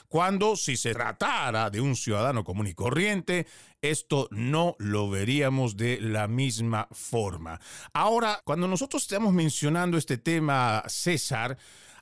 cuando 0.08 0.56
si 0.56 0.78
se 0.78 0.94
tratara 0.94 1.70
de 1.70 1.82
un 1.82 1.96
ciudadano 1.96 2.44
común 2.44 2.68
y 2.68 2.74
corriente, 2.74 3.46
esto 3.82 4.28
no 4.32 4.76
lo 4.80 5.10
veríamos 5.10 5.78
de 5.78 6.00
la 6.02 6.28
misma 6.28 6.88
forma. 6.92 7.60
Ahora, 7.94 8.42
cuando 8.44 8.68
nosotros 8.68 9.04
estamos 9.04 9.34
mencionando 9.34 9.98
este 9.98 10.18
tema, 10.18 10.84
César, 10.88 11.58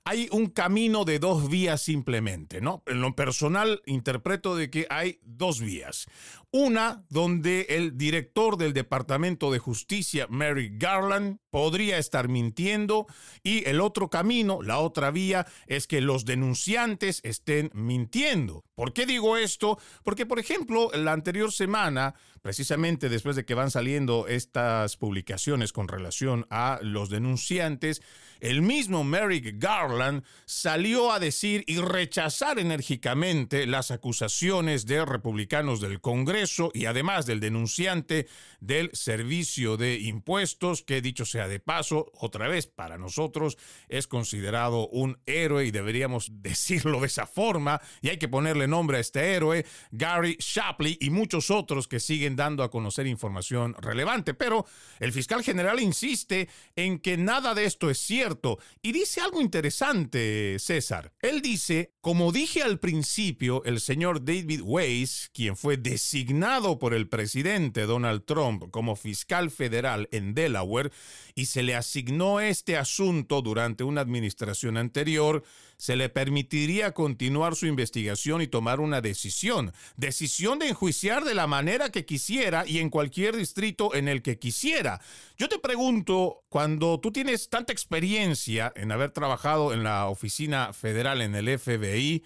hay 0.05 0.27
un 0.31 0.47
camino 0.47 1.05
de 1.05 1.19
dos 1.19 1.49
vías 1.49 1.81
simplemente, 1.81 2.59
¿no? 2.59 2.83
En 2.87 3.01
lo 3.01 3.15
personal 3.15 3.81
interpreto 3.85 4.55
de 4.55 4.69
que 4.69 4.85
hay 4.89 5.19
dos 5.23 5.61
vías. 5.61 6.07
Una 6.51 7.05
donde 7.09 7.67
el 7.69 7.97
director 7.97 8.57
del 8.57 8.73
Departamento 8.73 9.51
de 9.51 9.59
Justicia, 9.59 10.27
Mary 10.29 10.71
Garland, 10.73 11.39
podría 11.53 11.99
estar 11.99 12.29
mintiendo 12.29 13.05
y 13.43 13.63
el 13.69 13.79
otro 13.79 14.09
camino, 14.09 14.63
la 14.63 14.79
otra 14.79 15.11
vía, 15.11 15.45
es 15.67 15.85
que 15.85 16.01
los 16.01 16.25
denunciantes 16.25 17.19
estén 17.23 17.69
mintiendo. 17.75 18.63
¿Por 18.73 18.91
qué 18.91 19.05
digo 19.05 19.37
esto? 19.37 19.77
Porque, 20.03 20.25
por 20.25 20.39
ejemplo, 20.39 20.89
la 20.95 21.11
anterior 21.11 21.51
semana, 21.51 22.15
precisamente 22.41 23.07
después 23.07 23.35
de 23.35 23.45
que 23.45 23.53
van 23.53 23.69
saliendo 23.69 24.27
estas 24.27 24.97
publicaciones 24.97 25.71
con 25.73 25.87
relación 25.87 26.47
a 26.49 26.79
los 26.81 27.11
denunciantes, 27.11 28.01
el 28.39 28.63
mismo 28.63 29.03
Merrick 29.03 29.53
Garland 29.57 30.23
salió 30.45 31.11
a 31.11 31.19
decir 31.19 31.63
y 31.67 31.77
rechazar 31.77 32.57
enérgicamente 32.57 33.67
las 33.67 33.91
acusaciones 33.91 34.87
de 34.87 35.05
republicanos 35.05 35.81
del 35.81 36.01
Congreso 36.01 36.71
y 36.73 36.85
además 36.85 37.27
del 37.27 37.39
denunciante 37.39 38.27
del 38.59 38.89
Servicio 38.93 39.77
de 39.77 39.99
Impuestos, 39.99 40.81
que 40.81 41.01
dicho 41.01 41.25
sea 41.25 41.42
de 41.47 41.59
paso, 41.59 42.11
otra 42.13 42.47
vez 42.47 42.67
para 42.67 42.97
nosotros 42.97 43.57
es 43.89 44.07
considerado 44.07 44.87
un 44.89 45.19
héroe 45.25 45.65
y 45.65 45.71
deberíamos 45.71 46.29
decirlo 46.41 47.01
de 47.01 47.07
esa 47.07 47.27
forma, 47.27 47.81
y 48.01 48.09
hay 48.09 48.17
que 48.17 48.27
ponerle 48.27 48.67
nombre 48.67 48.97
a 48.97 49.01
este 49.01 49.33
héroe, 49.33 49.65
Gary 49.91 50.37
Shapley 50.39 50.97
y 50.99 51.09
muchos 51.09 51.51
otros 51.51 51.87
que 51.87 51.99
siguen 51.99 52.35
dando 52.35 52.63
a 52.63 52.71
conocer 52.71 53.07
información 53.07 53.75
relevante. 53.79 54.33
Pero 54.33 54.65
el 54.99 55.11
fiscal 55.11 55.43
general 55.43 55.79
insiste 55.79 56.49
en 56.75 56.99
que 56.99 57.17
nada 57.17 57.53
de 57.53 57.65
esto 57.65 57.89
es 57.89 57.99
cierto 57.99 58.59
y 58.81 58.91
dice 58.91 59.21
algo 59.21 59.41
interesante, 59.41 60.57
César. 60.59 61.13
Él 61.21 61.41
dice, 61.41 61.93
como 62.01 62.31
dije 62.31 62.61
al 62.63 62.79
principio, 62.79 63.63
el 63.65 63.79
señor 63.79 64.23
David 64.23 64.61
Weiss, 64.63 65.29
quien 65.33 65.55
fue 65.55 65.77
designado 65.77 66.79
por 66.79 66.93
el 66.93 67.07
presidente 67.07 67.81
Donald 67.81 68.25
Trump 68.25 68.69
como 68.71 68.95
fiscal 68.95 69.51
federal 69.51 70.09
en 70.11 70.33
Delaware, 70.33 70.91
y 71.35 71.45
se 71.45 71.63
le 71.63 71.75
asignó 71.75 72.39
este 72.39 72.77
asunto 72.77 73.41
durante 73.41 73.83
una 73.83 74.01
administración 74.01 74.77
anterior, 74.77 75.43
se 75.77 75.95
le 75.95 76.09
permitiría 76.09 76.93
continuar 76.93 77.55
su 77.55 77.65
investigación 77.65 78.41
y 78.41 78.47
tomar 78.47 78.79
una 78.79 79.01
decisión. 79.01 79.73
Decisión 79.97 80.59
de 80.59 80.69
enjuiciar 80.69 81.23
de 81.23 81.33
la 81.33 81.47
manera 81.47 81.89
que 81.89 82.05
quisiera 82.05 82.65
y 82.67 82.79
en 82.79 82.89
cualquier 82.89 83.35
distrito 83.35 83.93
en 83.95 84.07
el 84.07 84.21
que 84.21 84.37
quisiera. 84.39 85.01
Yo 85.37 85.49
te 85.49 85.59
pregunto, 85.59 86.43
cuando 86.49 86.99
tú 86.99 87.11
tienes 87.11 87.49
tanta 87.49 87.73
experiencia 87.73 88.71
en 88.75 88.91
haber 88.91 89.11
trabajado 89.11 89.73
en 89.73 89.83
la 89.83 90.07
oficina 90.07 90.71
federal 90.73 91.21
en 91.21 91.35
el 91.35 91.59
FBI, 91.59 92.23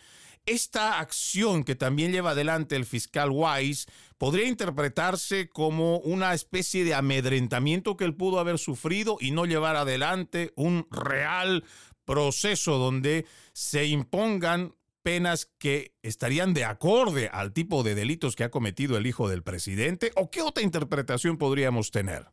esta 0.48 1.00
acción 1.00 1.64
que 1.64 1.76
también 1.76 2.12
lleva 2.12 2.32
adelante 2.32 2.76
el 2.76 2.86
fiscal 2.86 3.30
Wise 3.32 3.86
podría 4.18 4.48
interpretarse 4.48 5.50
como 5.50 6.00
una 6.00 6.34
especie 6.34 6.84
de 6.84 6.96
amedrentamiento 6.96 7.98
que 7.98 8.06
él 8.06 8.16
pudo 8.16 8.40
haber 8.40 8.58
sufrido 8.58 9.18
y 9.20 9.32
no 9.32 9.46
llevar 9.46 9.76
adelante 9.76 10.54
un 10.56 10.88
real 10.90 11.64
proceso 12.06 12.78
donde 12.78 13.26
se 13.54 13.86
impongan 13.86 14.74
penas 15.04 15.46
que 15.46 15.96
estarían 16.02 16.54
de 16.54 16.66
acorde 16.66 17.30
al 17.32 17.54
tipo 17.54 17.84
de 17.84 17.96
delitos 17.96 18.36
que 18.36 18.46
ha 18.46 18.52
cometido 18.52 18.98
el 18.98 19.06
hijo 19.06 19.30
del 19.30 19.44
presidente? 19.44 20.12
¿O 20.16 20.32
qué 20.32 20.42
otra 20.42 20.64
interpretación 20.64 21.38
podríamos 21.38 21.92
tener? 21.92 22.26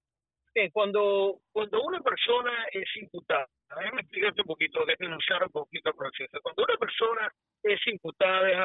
Cuando, 0.72 1.40
cuando 1.52 1.82
una 1.82 2.00
persona 2.00 2.66
es 2.72 2.88
imputada, 2.96 3.46
déjame 3.76 4.02
explicarte 4.02 4.42
un 4.42 4.46
poquito, 4.46 4.84
denunciar 4.98 5.42
un 5.42 5.50
poquito 5.50 5.90
el 5.90 5.96
proceso. 5.96 6.38
Cuando 6.42 6.64
una 6.64 6.76
persona 6.76 7.32
es 7.62 7.80
imputada, 7.86 8.50
es 8.50 8.56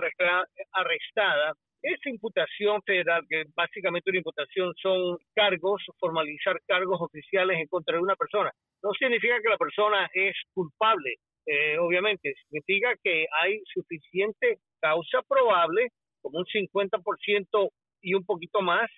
arrestada, 0.72 1.54
esa 1.82 2.10
imputación 2.10 2.82
federal, 2.84 3.26
que 3.30 3.46
básicamente 3.56 4.10
una 4.10 4.20
imputación 4.20 4.74
son 4.76 5.18
cargos, 5.34 5.82
formalizar 6.00 6.60
cargos 6.68 7.00
oficiales 7.02 7.58
en 7.58 7.68
contra 7.68 7.96
de 7.96 8.04
una 8.04 8.16
persona, 8.16 8.52
no 8.84 8.92
significa 8.94 9.42
que 9.42 9.50
la 9.50 9.58
persona 9.58 10.10
es 10.14 10.36
culpable, 10.54 11.16
eh, 11.46 11.78
obviamente, 11.80 12.36
significa 12.44 12.94
que 13.04 13.26
hay 13.42 13.62
suficiente 13.74 14.60
causa 14.82 15.22
probable, 15.28 15.88
como 16.22 16.40
un 16.40 16.46
50% 16.46 17.70
y 18.02 18.14
un 18.14 18.26
poquito 18.26 18.62
más, 18.62 18.90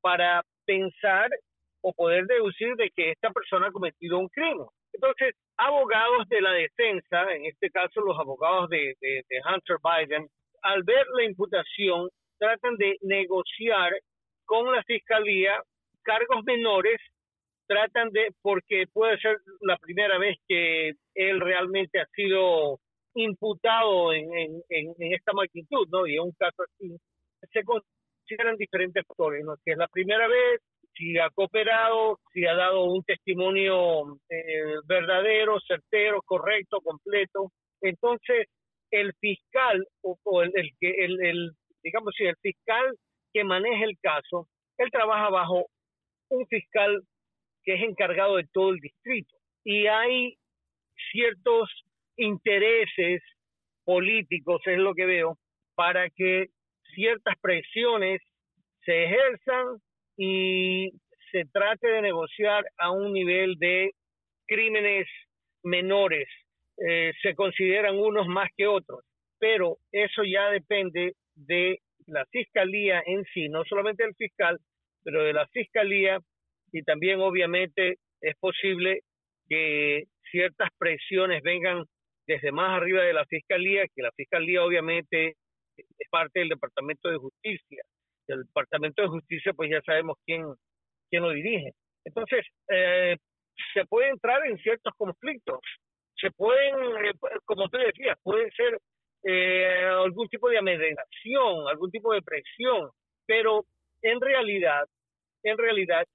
para 0.00 0.42
pensar 0.64 1.28
o 1.82 1.92
poder 1.92 2.26
deducir 2.26 2.74
de 2.76 2.90
que 2.90 3.10
esta 3.10 3.30
persona 3.30 3.68
ha 3.68 3.72
cometido 3.72 4.18
un 4.18 4.28
crimen. 4.28 4.66
Entonces, 4.92 5.34
abogados 5.56 6.28
de 6.28 6.40
la 6.40 6.52
defensa, 6.52 7.32
en 7.32 7.46
este 7.46 7.70
caso 7.70 8.00
los 8.00 8.18
abogados 8.18 8.68
de, 8.70 8.94
Hunter 9.44 9.76
Biden, 9.82 10.28
al 10.62 10.82
ver 10.82 11.06
la 11.16 11.24
imputación, 11.24 12.08
tratan 12.38 12.76
de 12.76 12.96
negociar 13.02 13.92
con 14.44 14.72
la 14.72 14.82
fiscalía 14.84 15.62
cargos 16.02 16.42
menores, 16.44 17.00
tratan 17.66 18.10
de, 18.10 18.32
porque 18.42 18.86
puede 18.92 19.18
ser 19.18 19.38
la 19.60 19.76
primera 19.78 20.18
vez 20.18 20.36
que 20.48 20.92
él 21.14 21.40
realmente 21.40 22.00
ha 22.00 22.06
sido 22.14 22.78
imputado 23.14 24.12
en, 24.12 24.28
en, 24.68 25.12
esta 25.12 25.32
magnitud, 25.32 25.86
¿no? 25.90 26.06
Y 26.06 26.14
en 26.16 26.22
un 26.22 26.32
caso 26.32 26.62
así, 26.62 26.96
se 27.52 27.62
consideran 27.64 28.56
diferentes 28.56 29.04
factores, 29.06 29.44
¿no? 29.44 29.56
Si 29.64 29.70
es 29.70 29.76
la 29.76 29.88
primera 29.88 30.26
vez, 30.28 30.60
si 30.94 31.18
ha 31.18 31.30
cooperado, 31.30 32.18
si 32.32 32.46
ha 32.46 32.54
dado 32.54 32.84
un 32.84 33.02
testimonio 33.04 34.18
eh, 34.28 34.76
verdadero, 34.86 35.58
certero, 35.66 36.22
correcto, 36.22 36.80
completo. 36.80 37.52
Entonces, 37.80 38.46
el 38.90 39.12
fiscal 39.20 39.86
o, 40.02 40.42
el, 40.42 40.52
que 40.78 40.90
el, 41.04 41.52
digamos 41.82 42.14
si 42.16 42.24
el 42.24 42.36
fiscal 42.42 42.96
que 43.32 43.44
maneja 43.44 43.84
el 43.84 43.96
caso, 44.00 44.48
él 44.78 44.90
trabaja 44.90 45.30
bajo 45.30 45.66
un 46.30 46.46
fiscal 46.46 47.02
que 47.62 47.74
es 47.74 47.82
encargado 47.82 48.36
de 48.36 48.46
todo 48.52 48.70
el 48.70 48.80
distrito 48.80 49.36
y 49.64 49.86
hay 49.86 50.34
ciertos 51.12 51.70
intereses 52.16 53.22
políticos, 53.84 54.60
es 54.66 54.78
lo 54.78 54.94
que 54.94 55.06
veo, 55.06 55.38
para 55.74 56.10
que 56.10 56.48
ciertas 56.94 57.34
presiones 57.40 58.20
se 58.84 59.04
ejerzan 59.04 59.78
y 60.22 60.92
se 61.32 61.46
trate 61.46 61.88
de 61.88 62.02
negociar 62.02 62.66
a 62.76 62.90
un 62.90 63.10
nivel 63.14 63.54
de 63.58 63.92
crímenes 64.46 65.06
menores. 65.62 66.28
Eh, 66.76 67.12
se 67.22 67.34
consideran 67.34 67.98
unos 67.98 68.26
más 68.26 68.50
que 68.54 68.66
otros, 68.66 69.00
pero 69.38 69.78
eso 69.90 70.22
ya 70.24 70.50
depende 70.50 71.14
de 71.34 71.78
la 72.06 72.26
fiscalía 72.26 73.02
en 73.06 73.24
sí, 73.32 73.48
no 73.48 73.64
solamente 73.64 74.02
del 74.02 74.14
fiscal, 74.14 74.58
pero 75.02 75.24
de 75.24 75.32
la 75.32 75.46
fiscalía 75.48 76.18
y 76.70 76.82
también 76.82 77.20
obviamente 77.20 77.96
es 78.20 78.36
posible 78.36 79.00
que 79.48 80.04
ciertas 80.30 80.68
presiones 80.78 81.42
vengan 81.42 81.84
desde 82.26 82.52
más 82.52 82.76
arriba 82.76 83.04
de 83.04 83.14
la 83.14 83.24
fiscalía, 83.24 83.86
que 83.94 84.02
la 84.02 84.12
fiscalía 84.12 84.62
obviamente 84.62 85.36
es 85.78 86.10
parte 86.10 86.40
del 86.40 86.50
Departamento 86.50 87.08
de 87.08 87.16
Justicia 87.16 87.82
el 88.28 88.44
Departamento 88.44 89.02
de 89.02 89.08
Justicia, 89.08 89.52
pues 89.52 89.70
ya 89.70 89.80
sabemos 89.82 90.16
quién, 90.24 90.44
quién 91.08 91.22
lo 91.22 91.30
dirige. 91.30 91.72
Entonces, 92.04 92.46
eh, 92.68 93.16
se 93.74 93.84
puede 93.86 94.08
entrar 94.08 94.44
en 94.46 94.58
ciertos 94.58 94.92
conflictos, 94.96 95.60
se 96.16 96.30
pueden, 96.30 97.06
eh, 97.06 97.12
como 97.44 97.68
tú 97.68 97.78
decías, 97.78 98.16
puede 98.22 98.50
ser 98.52 98.78
eh, 99.24 99.84
algún 99.84 100.28
tipo 100.28 100.48
de 100.48 100.58
amedrentación, 100.58 101.68
algún 101.68 101.90
tipo 101.90 102.12
de 102.12 102.22
presión, 102.22 102.90
pero 103.26 103.64
en 104.02 104.20
realidad, 104.20 104.86
en 105.42 105.58
realidad 105.58 106.06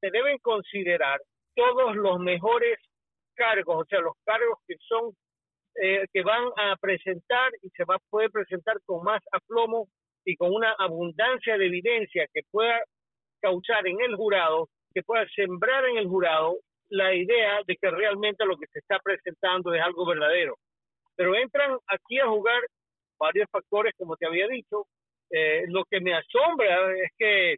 se 0.00 0.10
deben 0.10 0.38
considerar 0.38 1.20
todos 1.54 1.94
los 1.94 2.18
mejores 2.18 2.78
cargos, 3.34 3.82
o 3.82 3.84
sea, 3.84 4.00
los 4.00 4.14
cargos 4.24 4.58
que 4.66 4.76
son 4.80 5.14
que 6.12 6.22
van 6.22 6.44
a 6.58 6.76
presentar 6.76 7.52
y 7.62 7.70
se 7.70 7.84
va 7.84 7.94
a 7.94 8.10
poder 8.10 8.30
presentar 8.30 8.76
con 8.84 9.02
más 9.02 9.22
aplomo 9.32 9.88
y 10.30 10.36
con 10.36 10.54
una 10.54 10.72
abundancia 10.78 11.58
de 11.58 11.66
evidencia 11.66 12.24
que 12.32 12.42
pueda 12.52 12.80
causar 13.42 13.86
en 13.88 14.00
el 14.00 14.14
jurado, 14.14 14.68
que 14.94 15.02
pueda 15.02 15.26
sembrar 15.34 15.84
en 15.86 15.98
el 15.98 16.06
jurado 16.06 16.56
la 16.88 17.12
idea 17.14 17.60
de 17.66 17.76
que 17.76 17.90
realmente 17.90 18.44
lo 18.44 18.56
que 18.56 18.66
se 18.72 18.78
está 18.78 18.98
presentando 19.02 19.74
es 19.74 19.82
algo 19.82 20.06
verdadero. 20.06 20.54
Pero 21.16 21.34
entran 21.34 21.76
aquí 21.88 22.20
a 22.20 22.28
jugar 22.28 22.60
varios 23.18 23.48
factores, 23.50 23.92
como 23.98 24.16
te 24.16 24.26
había 24.26 24.46
dicho. 24.46 24.86
Eh, 25.30 25.64
lo 25.68 25.84
que 25.84 26.00
me 26.00 26.14
asombra 26.14 26.92
es 26.96 27.10
que 27.18 27.56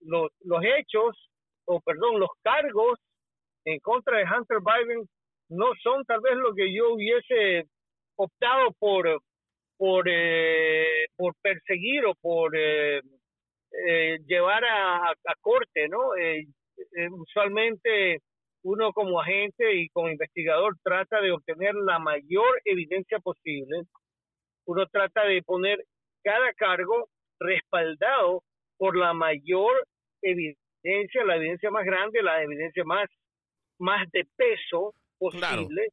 los, 0.00 0.30
los 0.40 0.62
hechos, 0.64 1.28
o 1.66 1.80
perdón, 1.80 2.18
los 2.18 2.30
cargos 2.42 2.98
en 3.66 3.78
contra 3.80 4.18
de 4.18 4.24
Hunter 4.24 4.58
Biden 4.60 5.06
no 5.50 5.66
son 5.82 6.04
tal 6.04 6.20
vez 6.20 6.34
lo 6.36 6.54
que 6.54 6.72
yo 6.74 6.94
hubiese 6.94 7.66
optado 8.16 8.72
por, 8.78 9.20
por, 9.80 10.06
eh, 10.10 11.06
por 11.16 11.34
perseguir 11.40 12.04
o 12.04 12.14
por 12.14 12.54
eh, 12.54 13.00
eh, 13.88 14.18
llevar 14.26 14.62
a, 14.62 15.10
a, 15.10 15.34
corte, 15.40 15.88
¿no? 15.88 16.10
usualmente 17.12 18.18
uno 18.62 18.92
como 18.92 19.22
agente 19.22 19.74
y 19.74 19.88
como 19.88 20.10
investigador 20.10 20.76
trata 20.82 21.22
de 21.22 21.32
obtener 21.32 21.74
la 21.76 21.98
mayor 21.98 22.60
evidencia 22.66 23.20
posible. 23.20 23.84
Uno 24.66 24.84
trata 24.86 25.24
de 25.24 25.42
poner 25.42 25.82
cada 26.22 26.52
cargo 26.52 27.08
respaldado 27.38 28.42
por 28.76 28.98
la 28.98 29.14
mayor 29.14 29.86
evidencia, 30.20 31.24
la 31.24 31.36
evidencia 31.36 31.70
más 31.70 31.86
grande, 31.86 32.22
la 32.22 32.42
evidencia 32.42 32.84
más, 32.84 33.08
más 33.78 34.06
de 34.10 34.26
peso 34.36 34.92
posible 35.18 35.88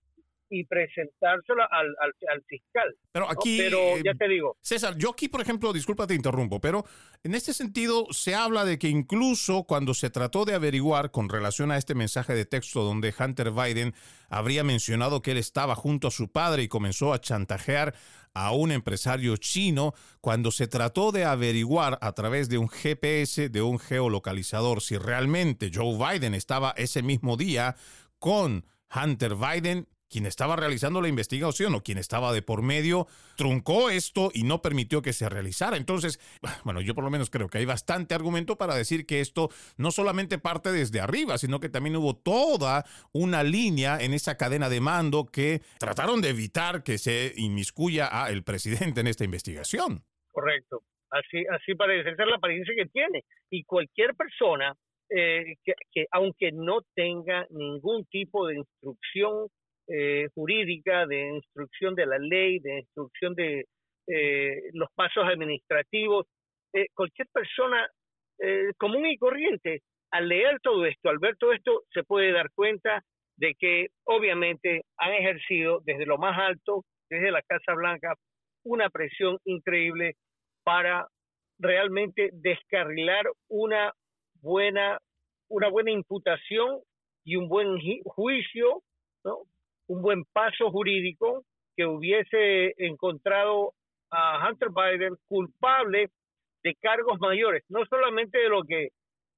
y 0.50 0.66
presentárselo 0.66 1.64
al, 1.72 1.96
al, 2.02 2.44
fiscal. 2.48 2.96
Pero 3.12 3.30
aquí, 3.30 3.58
pero 3.58 3.98
ya 4.04 4.14
te 4.14 4.28
digo. 4.28 4.58
César, 4.62 4.96
yo 4.98 5.12
aquí, 5.12 5.28
por 5.28 5.42
ejemplo, 5.42 5.74
disculpa, 5.74 6.08
te 6.08 6.14
interrumpo, 6.14 6.60
pero 6.62 6.86
en 7.24 7.36
este 7.36 7.54
sentido 7.54 8.08
se 8.12 8.36
habla 8.36 8.66
de 8.66 8.80
que 8.80 8.90
incluso 8.90 9.64
cuando 9.64 9.94
se 9.94 10.10
trató 10.10 10.46
de 10.46 10.54
averiguar 10.54 11.12
con 11.12 11.30
relación 11.30 11.72
a 11.72 11.78
este 11.78 11.96
mensaje 11.96 12.34
de 12.34 12.46
texto 12.46 12.84
donde 12.84 13.14
Hunter 13.18 13.52
Biden 13.52 13.94
habría 14.30 14.64
mencionado 14.64 15.22
que 15.22 15.32
él 15.32 15.38
estaba 15.38 15.76
junto 15.76 16.08
a 16.08 16.12
su 16.12 16.32
padre 16.32 16.64
y 16.64 16.68
comenzó 16.68 17.14
a 17.14 17.20
chantajear 17.20 17.94
a 18.34 18.52
un 18.52 18.72
empresario 18.72 19.36
chino, 19.38 19.96
cuando 20.22 20.52
se 20.52 20.68
trató 20.68 21.12
de 21.12 21.26
averiguar 21.26 21.98
a 22.02 22.12
través 22.12 22.50
de 22.50 22.60
un 22.60 22.70
GPS, 22.70 23.50
de 23.50 23.62
un 23.64 23.80
geolocalizador, 23.80 24.82
si 24.82 24.96
realmente 24.98 25.72
Joe 25.74 25.98
Biden 25.98 26.36
estaba 26.36 26.76
ese 26.78 27.02
mismo 27.02 27.36
día 27.36 27.76
con 28.20 28.64
Hunter 28.94 29.36
Biden, 29.36 29.88
quien 30.10 30.26
estaba 30.26 30.56
realizando 30.56 31.02
la 31.02 31.08
investigación 31.08 31.76
o 31.76 31.84
quien 31.84 31.98
estaba 31.98 32.34
de 32.34 32.41
por 32.41 32.62
medio 32.62 33.08
truncó 33.36 33.89
esto 33.89 34.32
y 34.34 34.43
no 34.43 34.62
permitió 34.62 35.02
que 35.02 35.13
se 35.13 35.30
realizara. 35.30 35.78
Entonces, 35.78 36.20
bueno, 36.63 36.82
yo 36.82 36.96
por 36.96 37.04
lo 37.04 37.10
menos 37.10 37.30
creo 37.30 37.50
que 37.50 37.60
hay 37.60 37.65
bastante 37.65 38.15
argumento 38.15 38.58
para 38.58 38.76
decir 38.76 39.06
que 39.06 39.22
esto 39.22 39.50
no 39.78 39.91
solamente 39.91 40.38
parte 40.38 40.72
desde 40.72 41.00
arriba, 41.00 41.38
sino 41.38 41.60
que 41.60 41.70
también 41.70 41.96
hubo 41.96 42.15
toda 42.15 42.86
una 43.12 43.43
línea 43.43 43.98
en 44.00 44.13
esa 44.13 44.38
cadena 44.38 44.70
de 44.70 44.82
mando 44.82 45.26
que 45.26 45.62
trataron 45.80 46.22
de 46.22 46.30
evitar 46.30 46.84
que 46.84 46.98
se 46.98 47.34
inmiscuya 47.36 48.10
a 48.12 48.30
el 48.30 48.43
presidente 48.43 49.02
en 49.02 49.08
esta 49.08 49.24
investigación. 49.24 50.04
Correcto. 50.32 50.84
Así, 51.10 51.46
así 51.50 51.74
parece 51.76 52.15
ser 52.15 52.28
la 52.28 52.36
apariencia 52.36 52.74
que 52.76 52.86
tiene. 52.88 53.24
Y 53.50 53.63
cualquier 53.63 54.13
persona 54.15 54.76
eh, 55.10 55.56
que, 55.63 55.74
que, 55.91 56.06
aunque 56.12 56.52
no 56.52 56.82
tenga 56.93 57.48
ningún 57.50 58.06
tipo 58.06 58.46
de 58.48 58.58
instrucción 58.58 59.48
eh, 59.88 60.28
jurídica, 60.36 61.06
de 61.06 61.30
instrucción 61.30 61.95
de 61.95 62.06
la 62.06 62.17
ley, 62.17 62.60
de 62.60 62.80
instrucción 62.80 63.34
de 63.36 63.65
eh, 64.08 64.62
los 64.73 64.89
pasos 64.93 65.23
administrativos. 65.26 66.26
Eh, 66.73 66.88
cualquier 66.93 67.28
persona 67.32 67.88
común 68.78 69.08
y 69.08 69.17
corriente, 69.17 69.82
al 70.12 70.28
leer 70.30 70.60
todo 70.62 70.86
esto, 70.86 71.10
al 71.10 71.17
ver 71.17 71.36
todo 71.38 71.54
esto, 71.54 71.82
se 71.91 72.04
puede 72.04 72.32
dar 72.32 72.52
cuenta 72.54 73.02
de 73.36 73.56
que 73.56 73.88
obviamente 74.04 74.84
han 74.95 75.13
ejercido 75.13 75.82
desde 75.84 76.06
lo 76.06 76.19
más 76.19 76.38
alto, 76.38 76.84
desde 77.10 77.32
la 77.32 77.41
Casa 77.41 77.73
Blanca, 77.73 78.13
una 78.63 78.91
presión 78.91 79.39
increíble 79.45 80.17
para 80.63 81.08
realmente 81.58 82.30
descarrilar 82.34 83.26
una 83.50 83.91
buena 84.41 85.00
una 85.50 85.69
buena 85.69 85.91
imputación 85.91 86.82
y 87.23 87.38
un 87.38 87.47
buen 87.47 87.80
juicio 88.04 88.84
¿no? 89.23 89.43
Un 89.88 90.02
buen 90.02 90.23
paso 90.34 90.71
jurídico 90.71 91.43
que 91.76 91.86
hubiese 91.86 92.73
encontrado 92.78 93.73
a 94.12 94.47
Hunter 94.47 94.69
Biden 94.69 95.15
culpable 95.28 96.10
de 96.63 96.76
cargos 96.76 97.19
mayores, 97.19 97.63
no 97.69 97.86
solamente 97.86 98.38
de 98.38 98.50
lo 98.50 98.63
que 98.63 98.89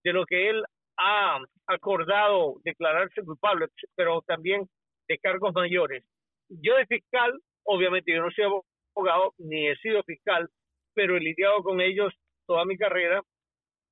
de 0.04 0.14
lo 0.14 0.26
que 0.26 0.50
él 0.50 0.64
ha 0.98 1.40
acordado 1.68 2.56
declararse 2.64 3.22
culpable, 3.24 3.68
pero 3.96 4.22
también 4.22 4.68
de 5.08 5.18
cargos 5.18 5.54
mayores. 5.54 6.04
Yo 6.50 6.76
de 6.76 6.86
fiscal, 6.86 7.38
obviamente 7.64 8.14
yo 8.14 8.22
no 8.22 8.32
soy 8.32 8.46
abogado 8.46 9.34
ni 9.38 9.68
he 9.68 9.76
sido 9.78 10.04
fiscal, 10.04 10.50
pero 10.94 11.18
he 11.18 11.20
lidiado 11.20 11.62
con 11.64 11.82
ellos 11.82 12.14
toda 12.46 12.66
mi 12.66 12.78
carrera. 12.78 13.22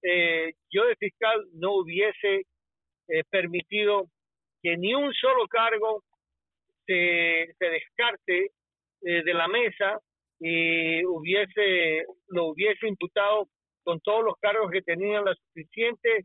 Eh, 0.02 0.54
yo 0.72 0.86
de 0.86 0.96
fiscal 0.96 1.46
no 1.54 1.74
hubiese 1.76 2.46
eh, 3.10 3.24
permitido 3.30 4.08
que 4.62 4.78
ni 4.78 4.93
un 4.93 5.13
solo 5.13 5.48
cargo 5.48 6.04
se, 6.88 7.54
se 7.60 7.65
descarte 7.69 8.52
eh, 9.02 9.23
de 9.23 9.34
la 9.34 9.47
mesa 9.47 10.00
y 10.39 11.06
hubiese 11.06 12.06
lo 12.30 12.47
hubiese 12.47 12.88
imputado 12.88 13.47
con 13.84 14.00
todos 14.02 14.23
los 14.23 14.36
cargos 14.39 14.71
que 14.71 14.82
tenían 14.82 15.26
la 15.26 15.36
suficiente 15.36 16.10
eh, 16.17 16.23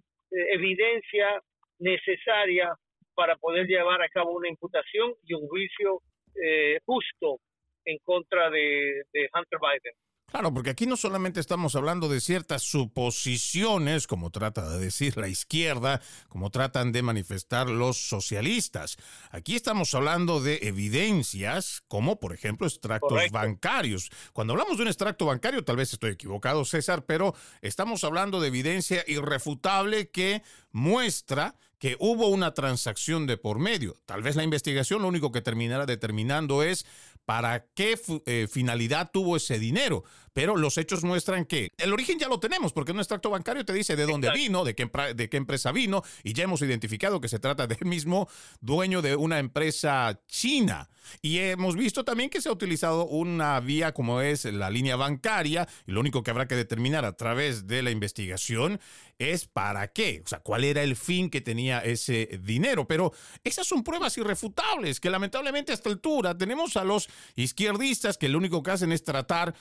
evidencia 0.55 1.41
necesaria 1.79 2.75
para 3.15 3.37
poder 3.37 3.67
llevar 3.67 4.01
a 4.01 4.09
cabo 4.09 4.33
una 4.33 4.49
imputación 4.49 5.15
y 5.25 5.35
un 5.35 5.47
juicio 5.49 6.01
eh, 6.43 6.79
justo 6.87 7.39
en 7.85 7.99
contra 8.05 8.49
de 8.49 9.05
Hunter 9.35 9.59
Biden. 9.61 9.95
Claro, 10.33 10.55
porque 10.55 10.71
aquí 10.71 10.87
no 10.87 10.97
solamente 10.97 11.41
estamos 11.41 11.77
hablando 11.77 12.09
de 12.09 12.19
ciertas 12.19 12.63
suposiciones, 12.63 14.07
como 14.07 14.31
trata 14.31 14.67
de 14.71 14.79
decir 14.79 15.19
la 15.19 15.29
izquierda, 15.29 16.01
como 16.31 16.49
tratan 16.49 16.91
de 16.91 17.03
manifestar 17.03 17.69
los 17.69 17.99
socialistas. 18.09 18.97
Aquí 19.31 19.57
estamos 19.57 19.93
hablando 19.93 20.41
de 20.41 20.61
evidencias, 20.63 21.83
como 21.87 22.19
por 22.19 22.33
ejemplo 22.33 22.67
extractos 22.67 23.31
bancarios. 23.31 24.09
Cuando 24.33 24.55
hablamos 24.55 24.79
de 24.79 24.85
un 24.85 24.89
extracto 24.89 25.27
bancario, 25.27 25.67
tal 25.67 25.77
vez 25.77 25.93
estoy 25.93 26.13
equivocado, 26.13 26.65
César, 26.65 27.05
pero 27.05 27.35
estamos 27.61 28.03
hablando 28.03 28.41
de 28.41 28.49
evidencia 28.49 29.05
irrefutable 29.07 30.09
que 30.09 30.43
muestra 30.71 31.57
que 31.83 31.97
hubo 31.99 32.29
una 32.29 32.55
transacción 32.55 33.27
de 33.27 33.37
por 33.37 33.59
medio. 33.59 33.97
Tal 34.07 34.23
vez 34.23 34.37
la 34.37 34.45
investigación 34.45 35.03
lo 35.03 35.09
único 35.09 35.33
que 35.33 35.43
terminará 35.43 35.85
determinando 35.85 36.63
es 36.63 36.87
para 37.33 37.65
qué 37.75 37.99
eh, 38.27 38.47
finalidad 38.47 39.09
tuvo 39.11 39.37
ese 39.39 39.59
dinero. 39.59 40.05
Pero 40.33 40.57
los 40.57 40.79
hechos 40.79 41.05
muestran 41.05 41.45
que 41.45 41.73
el 41.79 41.93
origen 41.93 42.19
ya 42.19 42.29
lo 42.29 42.41
tenemos, 42.41 42.73
porque 42.73 42.93
un 42.93 42.99
extracto 42.99 43.31
bancario 43.31 43.65
te 43.65 43.73
dice 43.73 43.97
de 43.97 44.07
dónde 44.07 44.31
vino, 44.33 44.65
de 44.65 44.75
qué, 44.75 44.91
de 45.15 45.29
qué 45.29 45.37
empresa 45.37 45.73
vino, 45.73 46.03
y 46.23 46.33
ya 46.33 46.45
hemos 46.45 46.63
identificado 46.63 47.21
que 47.21 47.29
se 47.29 47.39
trata 47.39 47.67
del 47.67 47.85
mismo 47.85 48.29
dueño 48.61 49.03
de 49.03 49.17
una 49.17 49.39
empresa 49.39 50.21
china. 50.27 50.89
Y 51.21 51.39
hemos 51.39 51.77
visto 51.77 52.05
también 52.05 52.31
que 52.31 52.41
se 52.41 52.49
ha 52.49 52.53
utilizado 52.53 53.07
una 53.07 53.59
vía 53.61 53.93
como 53.93 54.21
es 54.21 54.45
la 54.45 54.71
línea 54.71 54.97
bancaria, 54.97 55.69
y 55.87 55.93
lo 55.93 56.01
único 56.01 56.23
que 56.23 56.31
habrá 56.31 56.47
que 56.47 56.57
determinar 56.57 57.05
a 57.05 57.17
través 57.17 57.67
de 57.67 57.83
la 57.83 57.91
investigación 57.91 58.81
es 59.19 59.47
para 59.47 59.89
qué, 59.89 60.23
o 60.25 60.29
sea, 60.29 60.41
cuál 60.41 60.65
era 60.65 60.83
el 60.83 60.97
fin 60.97 61.31
que 61.31 61.41
tenía 61.41 61.81
ese 61.81 62.41
dinero. 62.43 62.87
Pero 62.87 63.13
esas 63.45 63.67
son 63.67 63.85
pruebas 63.85 64.17
irrefutables 64.19 65.01
que 65.01 65.11
lamentablemente 65.11 65.73
a 65.73 65.75
esta 65.75 65.91
altura 65.91 66.37
tenemos 66.37 66.77
a 66.77 66.85
los 66.85 67.09
izquierdistas 67.37 68.19
que 68.19 68.29
lo 68.29 68.39
único 68.39 68.63
que 68.63 68.71
hacen 68.73 68.93
es 68.93 69.05
tratar 69.05 69.55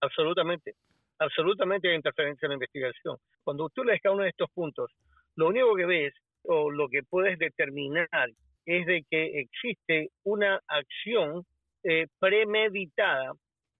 Absolutamente, 0.00 0.74
absolutamente 1.18 1.88
hay 1.88 1.96
interferencia 1.96 2.46
en 2.46 2.50
la 2.50 2.54
investigación. 2.54 3.16
Cuando 3.42 3.68
tú 3.70 3.84
lees 3.84 4.00
cada 4.02 4.14
uno 4.14 4.24
de 4.24 4.30
estos 4.30 4.50
puntos, 4.52 4.90
lo 5.36 5.48
único 5.48 5.74
que 5.76 5.86
ves 5.86 6.14
o 6.42 6.70
lo 6.70 6.88
que 6.88 7.02
puedes 7.02 7.38
determinar 7.38 8.30
es 8.66 8.86
de 8.86 9.04
que 9.08 9.40
existe 9.40 10.10
una 10.24 10.60
acción 10.66 11.44
eh, 11.88 12.06
premeditada 12.18 13.32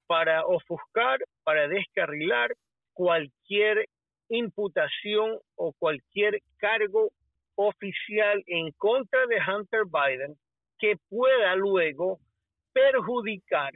para 0.06 0.46
ofuscar, 0.46 1.18
para 1.42 1.66
descarrilar 1.66 2.52
cualquier 2.92 3.86
imputación 4.28 5.38
o 5.56 5.72
cualquier 5.72 6.40
cargo 6.58 7.10
oficial 7.56 8.42
en 8.46 8.70
contra 8.72 9.26
de 9.26 9.36
Hunter 9.36 9.82
Biden 9.86 10.36
que 10.78 10.94
pueda 11.08 11.56
luego 11.56 12.20
perjudicar 12.72 13.72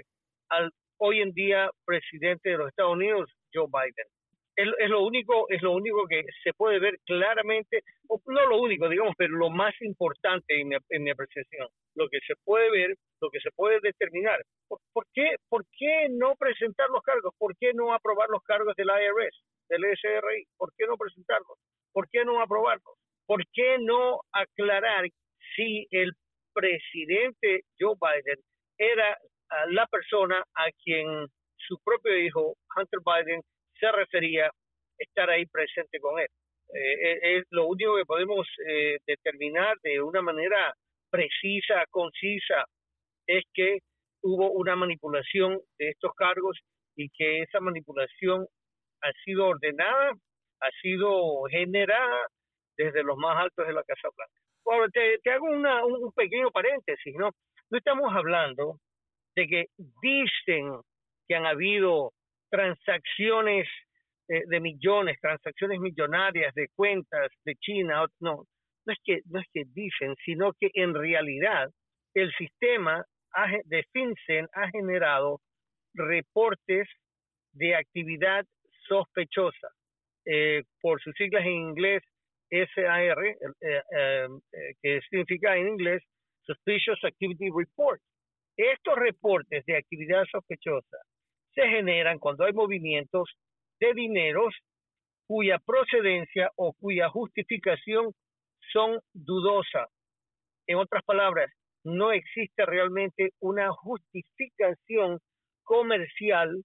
al 0.49 0.71
hoy 0.99 1.23
en 1.23 1.33
día 1.33 1.71
presidente 1.85 2.51
de 2.51 2.59
los 2.59 2.69
Estados 2.69 2.93
Unidos, 2.93 3.31
Joe 3.53 3.66
Biden. 3.66 4.07
Es, 4.56 4.90
lo 4.90 5.04
único 5.04 5.46
es 5.48 5.62
lo 5.62 5.72
único 5.72 6.06
que 6.06 6.24
se 6.42 6.52
puede 6.52 6.78
ver 6.78 6.98
claramente, 7.06 7.82
o 8.08 8.20
no 8.26 8.46
lo 8.46 8.60
único, 8.60 8.88
digamos, 8.88 9.14
pero 9.16 9.36
lo 9.36 9.48
más 9.48 9.74
importante 9.80 10.60
en 10.60 10.68
mi, 10.68 10.76
en 10.90 11.02
mi 11.02 11.10
apreciación, 11.10 11.68
lo 11.94 12.08
que 12.08 12.18
se 12.26 12.34
puede 12.44 12.70
ver, 12.70 12.94
lo 13.20 13.30
que 13.30 13.40
se 13.40 13.50
puede 13.52 13.80
determinar. 13.80 14.42
¿Por, 14.68 15.06
qué, 15.14 15.36
¿Por 15.48 15.64
qué 15.78 16.08
no 16.10 16.34
presentar 16.36 16.90
los 16.90 17.02
cargos? 17.02 17.34
¿Por 17.38 17.56
qué 17.56 17.72
no 17.74 17.94
aprobar 17.94 18.28
los 18.28 18.42
cargos 18.42 18.74
del 18.76 18.88
IRS, 18.88 19.36
del 19.68 19.82
SRI? 19.96 20.44
¿Por 20.56 20.72
qué 20.76 20.86
no 20.86 20.96
presentarlos? 20.96 21.58
¿Por 21.92 22.08
qué 22.10 22.24
no 22.24 22.40
aprobarlos? 22.40 22.94
¿Por 23.26 23.42
qué 23.52 23.78
no 23.78 24.20
aclarar 24.32 25.08
si 25.56 25.86
el 25.90 26.12
presidente 26.52 27.62
Joe 27.78 27.94
Biden 28.00 28.38
era 28.78 29.16
la 29.68 29.86
persona 29.86 30.42
a 30.54 30.70
quien 30.82 31.26
su 31.56 31.78
propio 31.84 32.16
hijo, 32.18 32.54
Hunter 32.76 33.00
Biden, 33.04 33.40
se 33.81 33.90
refería 33.90 34.51
estar 34.99 35.31
ahí 35.31 35.47
presente 35.47 35.99
con 35.99 36.21
él. 36.21 36.29
Eh, 36.73 36.93
eh, 36.93 37.38
es 37.38 37.45
lo 37.51 37.66
único 37.66 37.97
que 37.97 38.05
podemos 38.05 38.47
eh, 38.69 38.99
determinar 39.07 39.77
de 39.83 40.01
una 40.01 40.23
manera 40.23 40.73
precisa, 41.11 41.85
concisa, 41.90 42.64
es 43.27 43.45
que 43.53 43.79
hubo 44.23 44.53
una 44.53 44.77
manipulación 44.77 45.59
de 45.79 45.88
estos 45.88 46.12
cargos 46.14 46.59
y 46.95 47.09
que 47.11 47.43
esa 47.43 47.61
manipulación 47.61 48.47
ha 49.03 49.12
sido 49.25 49.47
ordenada, 49.47 50.12
ha 50.61 50.71
sido 50.83 51.43
generada 51.51 52.27
desde 52.77 53.03
los 53.03 53.16
más 53.16 53.37
altos 53.38 53.66
de 53.66 53.73
la 53.73 53.83
Casa 53.83 54.09
Blanca. 54.14 54.33
Ahora, 54.66 54.88
te, 54.93 55.31
hago 55.31 55.47
una, 55.47 55.85
un 55.85 56.12
pequeño 56.12 56.51
paréntesis, 56.51 57.14
¿no? 57.16 57.31
No 57.71 57.79
estamos 57.79 58.14
hablando 58.14 58.77
de 59.35 59.47
que 59.47 59.66
dicen 60.03 60.81
que 61.27 61.35
han 61.35 61.47
habido 61.47 62.12
transacciones 62.50 63.66
eh, 64.28 64.42
de 64.46 64.60
millones, 64.60 65.18
transacciones 65.20 65.80
millonarias 65.80 66.54
de 66.54 66.68
cuentas 66.74 67.30
de 67.44 67.54
China, 67.56 68.06
no, 68.20 68.44
no 68.86 68.92
es 68.92 68.98
que 69.04 69.20
no 69.26 69.40
es 69.40 69.46
que 69.52 69.64
dicen, 69.72 70.14
sino 70.24 70.52
que 70.52 70.70
en 70.74 70.94
realidad 70.94 71.70
el 72.14 72.32
sistema 72.34 73.04
de 73.64 73.84
FinCEN 73.92 74.48
ha 74.54 74.68
generado 74.70 75.40
reportes 75.94 76.88
de 77.52 77.76
actividad 77.76 78.44
sospechosa, 78.88 79.68
eh, 80.26 80.64
por 80.80 81.00
sus 81.00 81.14
siglas 81.14 81.44
en 81.44 81.52
inglés 81.52 82.02
SAR, 82.50 83.18
eh, 83.60 84.28
que 84.82 85.00
significa 85.08 85.56
en 85.56 85.68
inglés 85.68 86.02
Suspicious 86.42 87.02
Activity 87.04 87.48
Report. 87.56 88.00
Estos 88.56 88.96
reportes 88.96 89.64
de 89.66 89.76
actividad 89.76 90.24
sospechosa 90.30 90.98
se 91.61 91.68
generan 91.68 92.18
cuando 92.18 92.44
hay 92.44 92.53
movimientos 92.53 93.31
de 93.81 93.92
dineros 93.94 94.55
cuya 95.27 95.59
procedencia 95.59 96.51
o 96.57 96.73
cuya 96.73 97.09
justificación 97.09 98.12
son 98.73 99.01
dudosas. 99.12 99.88
En 100.66 100.77
otras 100.77 101.05
palabras, 101.05 101.51
no 101.85 102.12
existe 102.12 102.66
realmente 102.66 103.31
una 103.40 103.70
justificación 103.73 105.18
comercial 105.62 106.62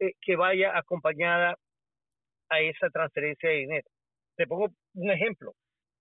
eh, 0.00 0.12
que 0.20 0.36
vaya 0.36 0.76
acompañada 0.76 1.54
a 2.50 2.60
esa 2.60 2.88
transferencia 2.90 3.48
de 3.48 3.56
dinero. 3.56 3.88
Te 4.36 4.46
pongo 4.46 4.68
un 4.94 5.10
ejemplo. 5.10 5.52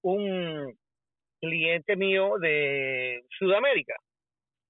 Un 0.02 0.78
cliente 1.40 1.96
mío 1.96 2.38
de 2.40 3.24
Sudamérica 3.38 3.96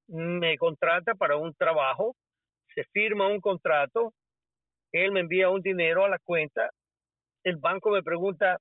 me 0.07 0.57
contrata 0.57 1.15
para 1.15 1.35
un 1.35 1.53
trabajo, 1.53 2.15
se 2.77 2.83
firma 2.93 3.27
un 3.27 3.41
contrato, 3.41 4.13
él 4.91 5.11
me 5.11 5.21
envía 5.21 5.49
un 5.49 5.63
dinero 5.63 6.05
a 6.05 6.09
la 6.09 6.19
cuenta, 6.19 6.69
el 7.43 7.57
banco 7.57 7.89
me 7.89 8.03
pregunta 8.03 8.59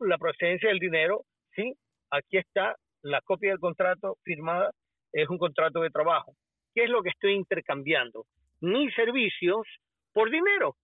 la 0.00 0.18
procedencia 0.18 0.70
del 0.70 0.80
dinero, 0.80 1.24
sí, 1.54 1.72
aquí 2.10 2.38
está 2.38 2.74
la 3.02 3.20
copia 3.20 3.50
del 3.50 3.60
contrato 3.60 4.16
firmada, 4.24 4.72
es 5.12 5.28
un 5.28 5.38
contrato 5.38 5.82
de 5.82 5.90
trabajo. 5.90 6.34
¿Qué 6.74 6.84
es 6.84 6.90
lo 6.90 7.00
que 7.00 7.10
estoy 7.10 7.34
intercambiando? 7.34 8.24
Mis 8.60 8.92
servicios 8.96 9.68
por 10.12 10.30
dinero. 10.30 10.74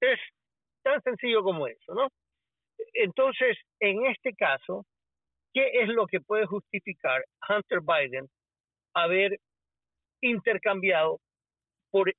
Es 0.00 0.18
tan 0.82 1.00
sencillo 1.02 1.44
como 1.44 1.68
eso, 1.68 1.94
¿no? 1.94 2.08
Entonces, 2.94 3.56
en 3.78 4.06
este 4.06 4.32
caso, 4.34 4.84
¿qué 5.54 5.70
es 5.82 5.88
lo 5.88 6.08
que 6.08 6.20
puede 6.20 6.46
justificar 6.46 7.24
Hunter 7.48 7.78
Biden 7.80 8.26
haber 8.92 9.38
intercambiado 10.20 11.20
por 11.92 12.12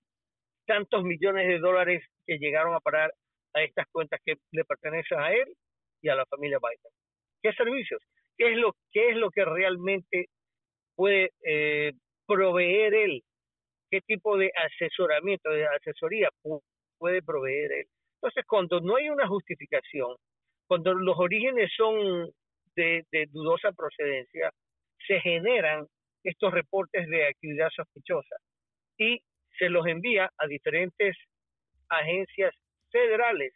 tantos 0.66 1.04
millones 1.04 1.48
de 1.48 1.60
dólares 1.60 2.06
que 2.26 2.38
llegaron 2.38 2.74
a 2.74 2.80
parar 2.80 3.14
a 3.54 3.64
estas 3.64 3.86
cuentas 3.92 4.22
que 4.26 4.36
le 4.52 4.64
pertenecen 4.64 5.20
a 5.20 5.34
él 5.34 5.54
y 6.02 6.10
a 6.10 6.16
la 6.16 6.26
familia 6.28 6.60
Biden. 6.60 6.94
¿Qué 7.42 7.52
servicios? 7.54 8.02
¿Qué 8.38 8.52
es 8.52 8.58
lo, 8.58 8.74
qué 8.92 9.10
es 9.10 9.18
lo 9.18 9.30
que 9.30 9.44
realmente 9.44 10.28
puede 10.96 11.32
eh, 11.46 11.92
proveer 12.26 12.94
él? 12.94 13.24
¿Qué 13.92 14.00
tipo 14.02 14.38
de 14.38 14.52
asesoramiento, 14.56 15.50
de 15.50 15.68
asesoría 15.68 16.30
puede 16.98 17.22
proveer 17.22 17.72
él? 17.74 17.86
Entonces, 18.22 18.46
cuando 18.48 18.80
no 18.80 18.96
hay 18.96 19.10
una 19.10 19.28
justificación, 19.28 20.16
cuando 20.68 20.94
los 20.94 21.18
orígenes 21.20 21.70
son 21.76 22.32
de 22.76 23.28
dudosa 23.30 23.72
procedencia, 23.74 24.50
se 25.06 25.20
generan 25.20 25.86
estos 26.24 26.54
reportes 26.54 27.08
de 27.08 27.28
actividad 27.28 27.70
sospechosa 27.76 28.36
y 28.98 29.20
se 29.58 29.70
los 29.70 29.86
envía 29.88 30.30
a 30.38 30.48
diferentes 30.48 31.16
agencias 31.90 32.54
federales 32.92 33.54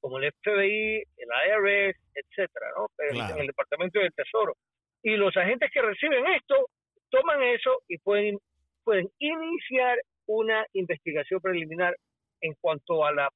como 0.00 0.18
el 0.18 0.32
FBI, 0.32 1.02
el 1.16 1.28
IRS, 1.48 1.96
etcétera, 2.14 2.66
¿no? 2.76 2.86
En 2.98 3.40
el 3.40 3.46
Departamento 3.46 3.98
del 3.98 4.12
Tesoro. 4.12 4.54
Y 5.02 5.16
los 5.16 5.36
agentes 5.36 5.70
que 5.72 5.82
reciben 5.82 6.26
esto 6.26 6.68
toman 7.10 7.42
eso 7.42 7.82
y 7.88 7.98
pueden 7.98 8.38
pueden 8.86 9.10
iniciar 9.18 9.98
una 10.26 10.64
investigación 10.72 11.40
preliminar 11.40 11.96
en 12.40 12.54
cuanto 12.60 13.04
a 13.04 13.12
la 13.12 13.28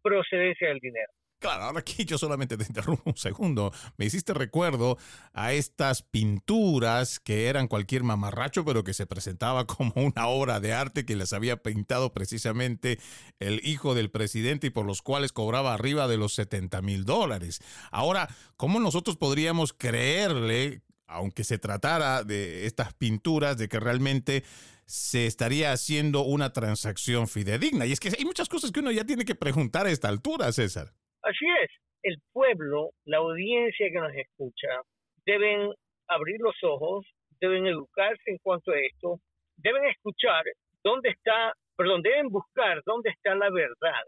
procedencia 0.00 0.68
del 0.68 0.78
dinero. 0.78 1.10
Claro, 1.42 1.64
ahora 1.64 1.80
aquí 1.80 2.04
yo 2.04 2.18
solamente 2.18 2.56
te 2.56 2.62
interrumpo 2.62 3.02
un 3.04 3.16
segundo. 3.16 3.72
Me 3.96 4.04
hiciste 4.04 4.32
recuerdo 4.32 4.96
a 5.32 5.52
estas 5.52 6.02
pinturas 6.02 7.18
que 7.18 7.48
eran 7.48 7.66
cualquier 7.66 8.04
mamarracho, 8.04 8.64
pero 8.64 8.84
que 8.84 8.94
se 8.94 9.06
presentaba 9.06 9.66
como 9.66 9.92
una 9.96 10.28
obra 10.28 10.60
de 10.60 10.72
arte 10.72 11.04
que 11.04 11.16
les 11.16 11.32
había 11.32 11.56
pintado 11.60 12.12
precisamente 12.12 13.00
el 13.40 13.60
hijo 13.66 13.96
del 13.96 14.08
presidente 14.12 14.68
y 14.68 14.70
por 14.70 14.86
los 14.86 15.02
cuales 15.02 15.32
cobraba 15.32 15.74
arriba 15.74 16.06
de 16.06 16.16
los 16.16 16.32
70 16.34 16.80
mil 16.80 17.04
dólares. 17.04 17.58
Ahora, 17.90 18.28
¿cómo 18.56 18.78
nosotros 18.78 19.16
podríamos 19.16 19.72
creerle, 19.72 20.82
aunque 21.08 21.42
se 21.42 21.58
tratara 21.58 22.22
de 22.22 22.66
estas 22.66 22.94
pinturas, 22.94 23.58
de 23.58 23.68
que 23.68 23.80
realmente 23.80 24.44
se 24.86 25.26
estaría 25.26 25.72
haciendo 25.72 26.22
una 26.22 26.52
transacción 26.52 27.26
fidedigna? 27.26 27.84
Y 27.84 27.90
es 27.90 27.98
que 27.98 28.14
hay 28.16 28.24
muchas 28.24 28.48
cosas 28.48 28.70
que 28.70 28.78
uno 28.78 28.92
ya 28.92 29.04
tiene 29.04 29.24
que 29.24 29.34
preguntar 29.34 29.86
a 29.86 29.90
esta 29.90 30.06
altura, 30.06 30.52
César. 30.52 30.94
Así 31.22 31.46
es, 31.62 31.70
el 32.02 32.16
pueblo, 32.32 32.90
la 33.04 33.18
audiencia 33.18 33.90
que 33.90 34.00
nos 34.00 34.14
escucha, 34.14 34.82
deben 35.24 35.72
abrir 36.08 36.40
los 36.40 36.56
ojos, 36.62 37.06
deben 37.40 37.66
educarse 37.66 38.22
en 38.26 38.38
cuanto 38.38 38.72
a 38.72 38.78
esto, 38.78 39.18
deben 39.56 39.84
escuchar 39.84 40.44
dónde 40.82 41.10
está, 41.10 41.52
perdón, 41.76 42.02
deben 42.02 42.28
buscar 42.28 42.82
dónde 42.84 43.10
está 43.10 43.36
la 43.36 43.50
verdad, 43.50 44.02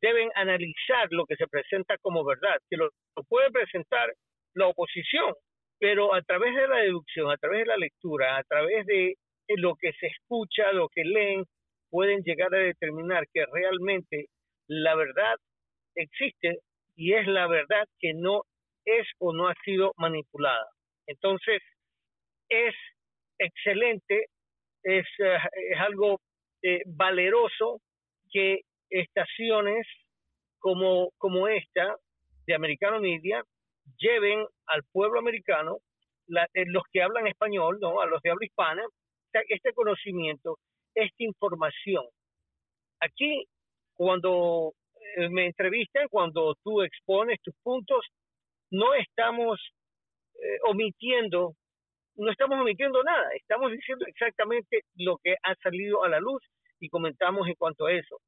deben 0.00 0.30
analizar 0.36 1.08
lo 1.10 1.26
que 1.26 1.36
se 1.36 1.48
presenta 1.48 1.98
como 1.98 2.24
verdad, 2.24 2.56
que 2.68 2.76
lo, 2.76 2.90
puede 3.28 3.50
presentar 3.50 4.12
la 4.54 4.68
oposición, 4.68 5.34
pero 5.80 6.14
a 6.14 6.22
través 6.22 6.54
de 6.54 6.68
la 6.68 6.76
deducción, 6.78 7.30
a 7.30 7.36
través 7.36 7.60
de 7.60 7.66
la 7.66 7.76
lectura, 7.78 8.36
a 8.36 8.44
través 8.44 8.86
de 8.86 9.16
lo 9.56 9.74
que 9.74 9.92
se 9.94 10.06
escucha, 10.06 10.72
lo 10.72 10.88
que 10.88 11.02
leen, 11.04 11.44
pueden 11.90 12.22
llegar 12.22 12.54
a 12.54 12.58
determinar 12.58 13.24
que 13.32 13.44
realmente 13.52 14.26
la 14.68 14.94
verdad 14.94 15.36
existe 16.02 16.58
y 16.96 17.14
es 17.14 17.26
la 17.26 17.46
verdad 17.46 17.86
que 17.98 18.12
no 18.14 18.42
es 18.84 19.06
o 19.18 19.32
no 19.32 19.48
ha 19.48 19.54
sido 19.64 19.92
manipulada. 19.96 20.68
Entonces, 21.06 21.62
es 22.48 22.74
excelente, 23.38 24.26
es, 24.82 25.06
eh, 25.18 25.38
es 25.70 25.78
algo 25.78 26.20
eh, 26.62 26.82
valeroso 26.86 27.80
que 28.30 28.60
estaciones 28.90 29.86
como, 30.58 31.10
como 31.18 31.48
esta 31.48 31.96
de 32.46 32.54
Americano 32.54 33.00
Media 33.00 33.42
lleven 33.98 34.44
al 34.66 34.82
pueblo 34.92 35.18
americano, 35.18 35.78
eh, 36.54 36.64
los 36.66 36.82
que 36.92 37.02
hablan 37.02 37.26
español, 37.26 37.78
no, 37.80 38.00
a 38.00 38.06
los 38.06 38.20
de 38.22 38.30
habla 38.30 38.44
hispana, 38.44 38.82
este 39.48 39.72
conocimiento, 39.72 40.58
esta 40.94 41.22
información. 41.22 42.04
Aquí, 43.00 43.44
cuando 43.94 44.74
me 45.30 45.46
entrevistan, 45.46 46.08
cuando 46.08 46.54
tú 46.62 46.82
expones 46.82 47.40
tus 47.42 47.54
puntos, 47.62 48.04
no 48.70 48.94
estamos 48.94 49.60
eh, 50.42 50.58
omitiendo, 50.64 51.54
no 52.16 52.30
estamos 52.30 52.60
omitiendo 52.60 53.02
nada, 53.02 53.30
estamos 53.34 53.72
diciendo 53.72 54.04
exactamente 54.06 54.82
lo 54.96 55.18
que 55.18 55.34
ha 55.42 55.54
salido 55.56 56.04
a 56.04 56.08
la 56.08 56.20
luz 56.20 56.42
y 56.80 56.88
comentamos 56.88 57.48
en 57.48 57.54
cuanto 57.54 57.86
a 57.86 57.92
eso. 57.92 58.20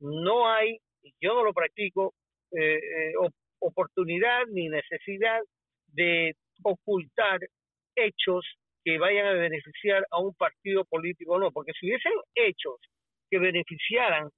No 0.00 0.48
hay, 0.48 0.78
yo 1.20 1.34
no 1.34 1.44
lo 1.44 1.52
practico, 1.52 2.14
eh, 2.52 3.12
oportunidad 3.60 4.46
ni 4.48 4.68
necesidad 4.68 5.40
de 5.88 6.34
ocultar 6.62 7.40
hechos 7.96 8.44
que 8.84 8.98
vayan 8.98 9.26
a 9.26 9.32
beneficiar 9.32 10.06
a 10.10 10.20
un 10.20 10.34
partido 10.34 10.84
político 10.84 11.32
o 11.32 11.38
no, 11.38 11.50
porque 11.50 11.72
si 11.78 11.86
hubiesen 11.86 12.12
hechos 12.34 12.76
que 13.30 13.38
beneficiaran, 13.38 14.30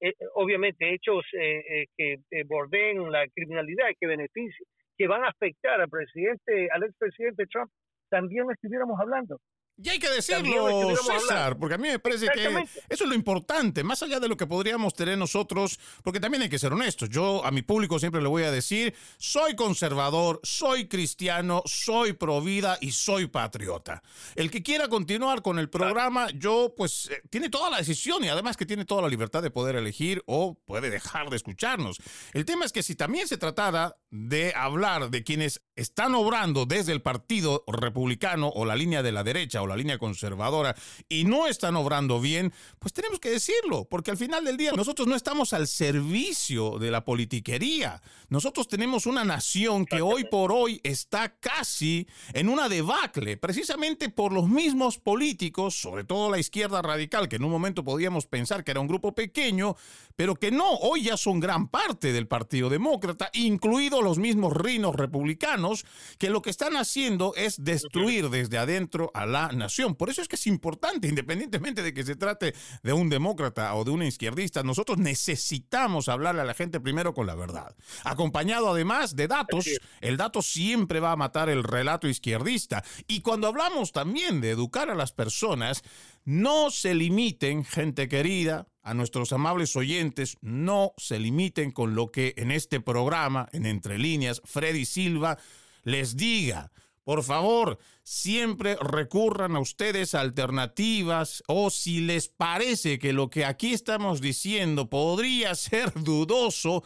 eh, 0.00 0.14
obviamente 0.34 0.94
hechos 0.94 1.24
eh, 1.34 1.84
eh, 1.98 2.16
que 2.28 2.44
bordeen 2.44 3.10
la 3.10 3.26
criminalidad, 3.28 3.86
que 3.98 4.06
beneficien, 4.06 4.66
que 4.96 5.06
van 5.06 5.24
a 5.24 5.28
afectar 5.28 5.80
al 5.80 5.88
presidente, 5.88 6.68
al 6.72 6.84
expresidente 6.84 7.46
Trump, 7.46 7.70
también 8.08 8.50
estuviéramos 8.50 8.98
hablando. 8.98 9.38
Y 9.82 9.88
hay 9.88 9.98
que 9.98 10.10
decirlo, 10.10 10.94
César, 10.96 11.56
porque 11.58 11.76
a 11.76 11.78
mí 11.78 11.88
me 11.88 11.98
parece 11.98 12.28
que 12.28 12.46
eso 12.88 13.04
es 13.04 13.08
lo 13.08 13.14
importante, 13.14 13.82
más 13.82 14.02
allá 14.02 14.20
de 14.20 14.28
lo 14.28 14.36
que 14.36 14.46
podríamos 14.46 14.94
tener 14.94 15.16
nosotros, 15.16 15.78
porque 16.02 16.20
también 16.20 16.42
hay 16.42 16.48
que 16.48 16.58
ser 16.58 16.72
honestos. 16.72 17.08
Yo 17.08 17.44
a 17.44 17.50
mi 17.50 17.62
público 17.62 17.98
siempre 17.98 18.20
le 18.20 18.28
voy 18.28 18.42
a 18.42 18.50
decir, 18.50 18.94
soy 19.16 19.56
conservador, 19.56 20.40
soy 20.42 20.86
cristiano, 20.86 21.62
soy 21.64 22.12
pro 22.12 22.42
vida 22.42 22.76
y 22.80 22.92
soy 22.92 23.26
patriota. 23.26 24.02
El 24.34 24.50
que 24.50 24.62
quiera 24.62 24.88
continuar 24.88 25.42
con 25.42 25.58
el 25.58 25.70
programa, 25.70 26.28
yo 26.34 26.74
pues 26.76 27.08
eh, 27.10 27.22
tiene 27.30 27.48
toda 27.48 27.70
la 27.70 27.78
decisión 27.78 28.22
y 28.24 28.28
además 28.28 28.56
que 28.56 28.66
tiene 28.66 28.84
toda 28.84 29.02
la 29.02 29.08
libertad 29.08 29.42
de 29.42 29.50
poder 29.50 29.76
elegir 29.76 30.22
o 30.26 30.58
puede 30.66 30.90
dejar 30.90 31.30
de 31.30 31.36
escucharnos. 31.36 31.98
El 32.32 32.44
tema 32.44 32.64
es 32.64 32.72
que 32.72 32.82
si 32.82 32.94
también 32.96 33.28
se 33.28 33.38
tratara 33.38 33.96
de 34.10 34.52
hablar 34.54 35.10
de 35.10 35.24
quienes 35.24 35.62
están 35.80 36.14
obrando 36.14 36.66
desde 36.66 36.92
el 36.92 37.00
Partido 37.00 37.64
Republicano 37.66 38.48
o 38.48 38.66
la 38.66 38.76
línea 38.76 39.02
de 39.02 39.12
la 39.12 39.24
derecha 39.24 39.62
o 39.62 39.66
la 39.66 39.76
línea 39.76 39.98
conservadora 39.98 40.76
y 41.08 41.24
no 41.24 41.46
están 41.46 41.74
obrando 41.74 42.20
bien, 42.20 42.52
pues 42.78 42.92
tenemos 42.92 43.18
que 43.18 43.30
decirlo, 43.30 43.86
porque 43.88 44.10
al 44.10 44.18
final 44.18 44.44
del 44.44 44.58
día 44.58 44.72
nosotros 44.72 45.08
no 45.08 45.16
estamos 45.16 45.54
al 45.54 45.66
servicio 45.66 46.78
de 46.78 46.90
la 46.90 47.04
politiquería. 47.06 48.02
Nosotros 48.28 48.68
tenemos 48.68 49.06
una 49.06 49.24
nación 49.24 49.86
que 49.86 50.02
hoy 50.02 50.24
por 50.24 50.52
hoy 50.52 50.80
está 50.84 51.34
casi 51.40 52.06
en 52.34 52.50
una 52.50 52.68
debacle, 52.68 53.38
precisamente 53.38 54.10
por 54.10 54.32
los 54.32 54.48
mismos 54.48 54.98
políticos, 54.98 55.74
sobre 55.80 56.04
todo 56.04 56.30
la 56.30 56.38
izquierda 56.38 56.82
radical, 56.82 57.28
que 57.28 57.36
en 57.36 57.44
un 57.44 57.50
momento 57.50 57.82
podíamos 57.84 58.26
pensar 58.26 58.64
que 58.64 58.72
era 58.72 58.80
un 58.80 58.86
grupo 58.86 59.14
pequeño, 59.14 59.76
pero 60.14 60.34
que 60.34 60.50
no, 60.50 60.74
hoy 60.74 61.04
ya 61.04 61.16
son 61.16 61.40
gran 61.40 61.68
parte 61.68 62.12
del 62.12 62.28
Partido 62.28 62.68
Demócrata, 62.68 63.30
incluidos 63.32 64.04
los 64.04 64.18
mismos 64.18 64.54
rinos 64.54 64.94
republicanos, 64.94 65.69
que 66.18 66.30
lo 66.30 66.42
que 66.42 66.50
están 66.50 66.76
haciendo 66.76 67.34
es 67.36 67.62
destruir 67.62 68.30
desde 68.30 68.58
adentro 68.58 69.10
a 69.14 69.26
la 69.26 69.48
nación. 69.48 69.94
Por 69.94 70.10
eso 70.10 70.22
es 70.22 70.28
que 70.28 70.36
es 70.36 70.46
importante, 70.46 71.08
independientemente 71.08 71.82
de 71.82 71.94
que 71.94 72.04
se 72.04 72.16
trate 72.16 72.54
de 72.82 72.92
un 72.92 73.08
demócrata 73.08 73.74
o 73.74 73.84
de 73.84 73.90
un 73.90 74.02
izquierdista, 74.02 74.62
nosotros 74.62 74.98
necesitamos 74.98 76.08
hablarle 76.08 76.42
a 76.42 76.44
la 76.44 76.54
gente 76.54 76.80
primero 76.80 77.14
con 77.14 77.26
la 77.26 77.34
verdad, 77.34 77.74
acompañado 78.04 78.70
además 78.70 79.16
de 79.16 79.28
datos. 79.28 79.66
El 80.00 80.16
dato 80.16 80.42
siempre 80.42 81.00
va 81.00 81.12
a 81.12 81.16
matar 81.16 81.48
el 81.48 81.64
relato 81.64 82.08
izquierdista. 82.08 82.84
Y 83.06 83.20
cuando 83.20 83.46
hablamos 83.46 83.92
también 83.92 84.40
de 84.40 84.50
educar 84.50 84.90
a 84.90 84.94
las 84.94 85.12
personas, 85.12 85.82
no 86.24 86.70
se 86.70 86.94
limiten, 86.94 87.64
gente 87.64 88.08
querida, 88.08 88.69
a 88.82 88.94
nuestros 88.94 89.32
amables 89.32 89.76
oyentes, 89.76 90.38
no 90.40 90.92
se 90.96 91.18
limiten 91.18 91.70
con 91.70 91.94
lo 91.94 92.10
que 92.10 92.34
en 92.36 92.50
este 92.50 92.80
programa, 92.80 93.48
en 93.52 93.66
Entre 93.66 93.98
Líneas, 93.98 94.40
Freddy 94.44 94.84
Silva 94.84 95.38
les 95.82 96.16
diga. 96.16 96.70
Por 97.04 97.22
favor, 97.24 97.78
siempre 98.02 98.76
recurran 98.80 99.56
a 99.56 99.60
ustedes 99.60 100.14
alternativas 100.14 101.42
o 101.48 101.70
si 101.70 102.00
les 102.00 102.28
parece 102.28 102.98
que 102.98 103.12
lo 103.12 103.30
que 103.30 103.44
aquí 103.44 103.72
estamos 103.72 104.20
diciendo 104.20 104.88
podría 104.88 105.54
ser 105.56 105.92
dudoso, 105.94 106.84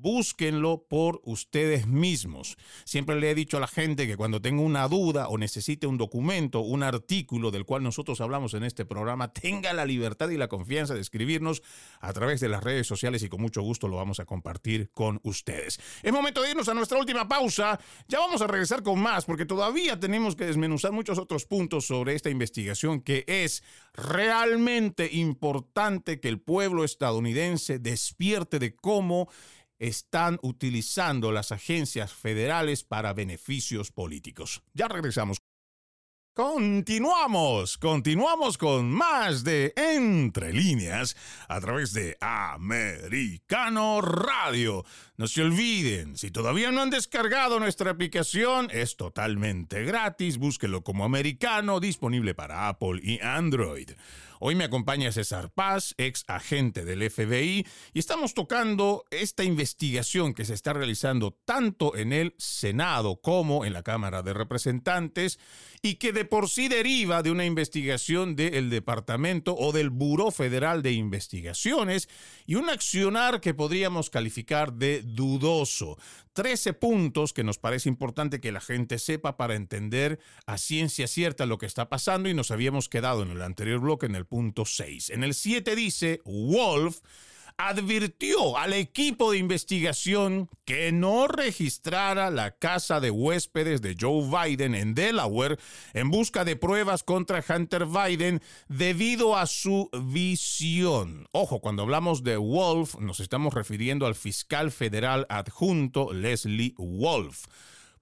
búsquenlo 0.00 0.86
por 0.88 1.20
ustedes 1.24 1.86
mismos. 1.86 2.56
Siempre 2.84 3.20
le 3.20 3.30
he 3.30 3.34
dicho 3.34 3.56
a 3.56 3.60
la 3.60 3.66
gente 3.66 4.06
que 4.06 4.16
cuando 4.16 4.40
tenga 4.40 4.62
una 4.62 4.86
duda 4.88 5.28
o 5.28 5.38
necesite 5.38 5.86
un 5.86 5.98
documento, 5.98 6.60
un 6.60 6.82
artículo 6.82 7.50
del 7.50 7.64
cual 7.64 7.82
nosotros 7.82 8.20
hablamos 8.20 8.54
en 8.54 8.64
este 8.64 8.84
programa, 8.84 9.32
tenga 9.32 9.72
la 9.72 9.84
libertad 9.84 10.28
y 10.30 10.36
la 10.36 10.48
confianza 10.48 10.94
de 10.94 11.00
escribirnos 11.00 11.62
a 12.00 12.12
través 12.12 12.40
de 12.40 12.48
las 12.48 12.62
redes 12.62 12.86
sociales 12.86 13.22
y 13.22 13.28
con 13.28 13.40
mucho 13.40 13.62
gusto 13.62 13.88
lo 13.88 13.96
vamos 13.96 14.20
a 14.20 14.24
compartir 14.24 14.90
con 14.90 15.20
ustedes. 15.22 15.80
Es 16.02 16.12
momento 16.12 16.42
de 16.42 16.50
irnos 16.50 16.68
a 16.68 16.74
nuestra 16.74 16.98
última 16.98 17.28
pausa. 17.28 17.78
Ya 18.08 18.18
vamos 18.18 18.42
a 18.42 18.46
regresar 18.46 18.82
con 18.82 19.00
más 19.00 19.24
porque 19.24 19.46
todavía 19.46 19.98
tenemos 19.98 20.36
que 20.36 20.46
desmenuzar 20.46 20.92
muchos 20.92 21.18
otros 21.18 21.46
puntos 21.46 21.86
sobre 21.86 22.14
esta 22.14 22.30
investigación 22.30 23.00
que 23.00 23.24
es 23.26 23.62
realmente 23.94 25.08
importante 25.12 26.20
que 26.20 26.28
el 26.28 26.40
pueblo 26.40 26.84
estadounidense 26.84 27.78
despierte 27.78 28.58
de 28.58 28.74
cómo 28.74 29.28
están 29.78 30.38
utilizando 30.42 31.32
las 31.32 31.52
agencias 31.52 32.12
federales 32.12 32.84
para 32.84 33.12
beneficios 33.12 33.90
políticos. 33.90 34.62
Ya 34.72 34.88
regresamos. 34.88 35.38
Continuamos, 36.34 37.78
continuamos 37.78 38.58
con 38.58 38.90
más 38.90 39.44
de 39.44 39.72
Entre 39.76 40.52
líneas 40.52 41.16
a 41.46 41.60
través 41.60 41.92
de 41.92 42.16
Americano 42.20 44.00
Radio. 44.00 44.84
No 45.16 45.28
se 45.28 45.42
olviden, 45.42 46.18
si 46.18 46.32
todavía 46.32 46.72
no 46.72 46.82
han 46.82 46.90
descargado 46.90 47.60
nuestra 47.60 47.92
aplicación, 47.92 48.68
es 48.72 48.96
totalmente 48.96 49.84
gratis. 49.84 50.38
Búsquelo 50.38 50.82
como 50.82 51.04
Americano, 51.04 51.78
disponible 51.78 52.34
para 52.34 52.68
Apple 52.68 52.98
y 53.00 53.20
Android. 53.20 53.90
Hoy 54.40 54.54
me 54.56 54.64
acompaña 54.64 55.12
César 55.12 55.50
Paz, 55.50 55.94
ex 55.96 56.24
agente 56.26 56.84
del 56.84 57.08
FBI, 57.08 57.66
y 57.92 57.98
estamos 57.98 58.34
tocando 58.34 59.04
esta 59.10 59.44
investigación 59.44 60.34
que 60.34 60.44
se 60.44 60.54
está 60.54 60.72
realizando 60.72 61.38
tanto 61.44 61.96
en 61.96 62.12
el 62.12 62.34
Senado 62.36 63.20
como 63.20 63.64
en 63.64 63.72
la 63.72 63.82
Cámara 63.82 64.22
de 64.22 64.34
Representantes 64.34 65.38
y 65.82 65.96
que 65.96 66.12
de 66.12 66.24
por 66.24 66.48
sí 66.48 66.68
deriva 66.68 67.22
de 67.22 67.30
una 67.30 67.44
investigación 67.44 68.36
del 68.36 68.70
Departamento 68.70 69.54
o 69.56 69.72
del 69.72 69.90
Buró 69.90 70.30
Federal 70.30 70.82
de 70.82 70.92
Investigaciones 70.92 72.08
y 72.46 72.56
un 72.56 72.70
accionar 72.70 73.40
que 73.40 73.54
podríamos 73.54 74.10
calificar 74.10 74.72
de 74.72 75.02
dudoso. 75.02 75.96
Trece 76.32 76.72
puntos 76.72 77.32
que 77.32 77.44
nos 77.44 77.58
parece 77.58 77.88
importante 77.88 78.40
que 78.40 78.50
la 78.50 78.60
gente 78.60 78.98
sepa 78.98 79.36
para 79.36 79.54
entender 79.54 80.18
a 80.46 80.58
ciencia 80.58 81.06
cierta 81.06 81.46
lo 81.46 81.58
que 81.58 81.66
está 81.66 81.88
pasando 81.88 82.28
y 82.28 82.34
nos 82.34 82.50
habíamos 82.50 82.88
quedado 82.88 83.22
en 83.22 83.30
el 83.30 83.40
anterior 83.40 83.78
bloque 83.78 84.06
en 84.06 84.16
el 84.16 84.23
punto 84.24 84.64
6. 84.64 85.10
En 85.10 85.24
el 85.24 85.34
7 85.34 85.76
dice, 85.76 86.20
Wolf 86.24 87.00
advirtió 87.56 88.58
al 88.58 88.72
equipo 88.72 89.30
de 89.30 89.38
investigación 89.38 90.48
que 90.64 90.90
no 90.90 91.28
registrara 91.28 92.30
la 92.30 92.56
casa 92.56 93.00
de 93.00 93.10
huéspedes 93.10 93.80
de 93.80 93.96
Joe 93.98 94.28
Biden 94.28 94.74
en 94.74 94.94
Delaware 94.94 95.58
en 95.92 96.10
busca 96.10 96.44
de 96.44 96.56
pruebas 96.56 97.04
contra 97.04 97.44
Hunter 97.48 97.86
Biden 97.86 98.42
debido 98.68 99.36
a 99.36 99.46
su 99.46 99.88
visión. 100.02 101.28
Ojo, 101.30 101.60
cuando 101.60 101.82
hablamos 101.82 102.24
de 102.24 102.36
Wolf 102.36 102.96
nos 102.98 103.20
estamos 103.20 103.54
refiriendo 103.54 104.06
al 104.06 104.16
fiscal 104.16 104.72
federal 104.72 105.26
adjunto 105.28 106.12
Leslie 106.12 106.74
Wolf. 106.76 107.44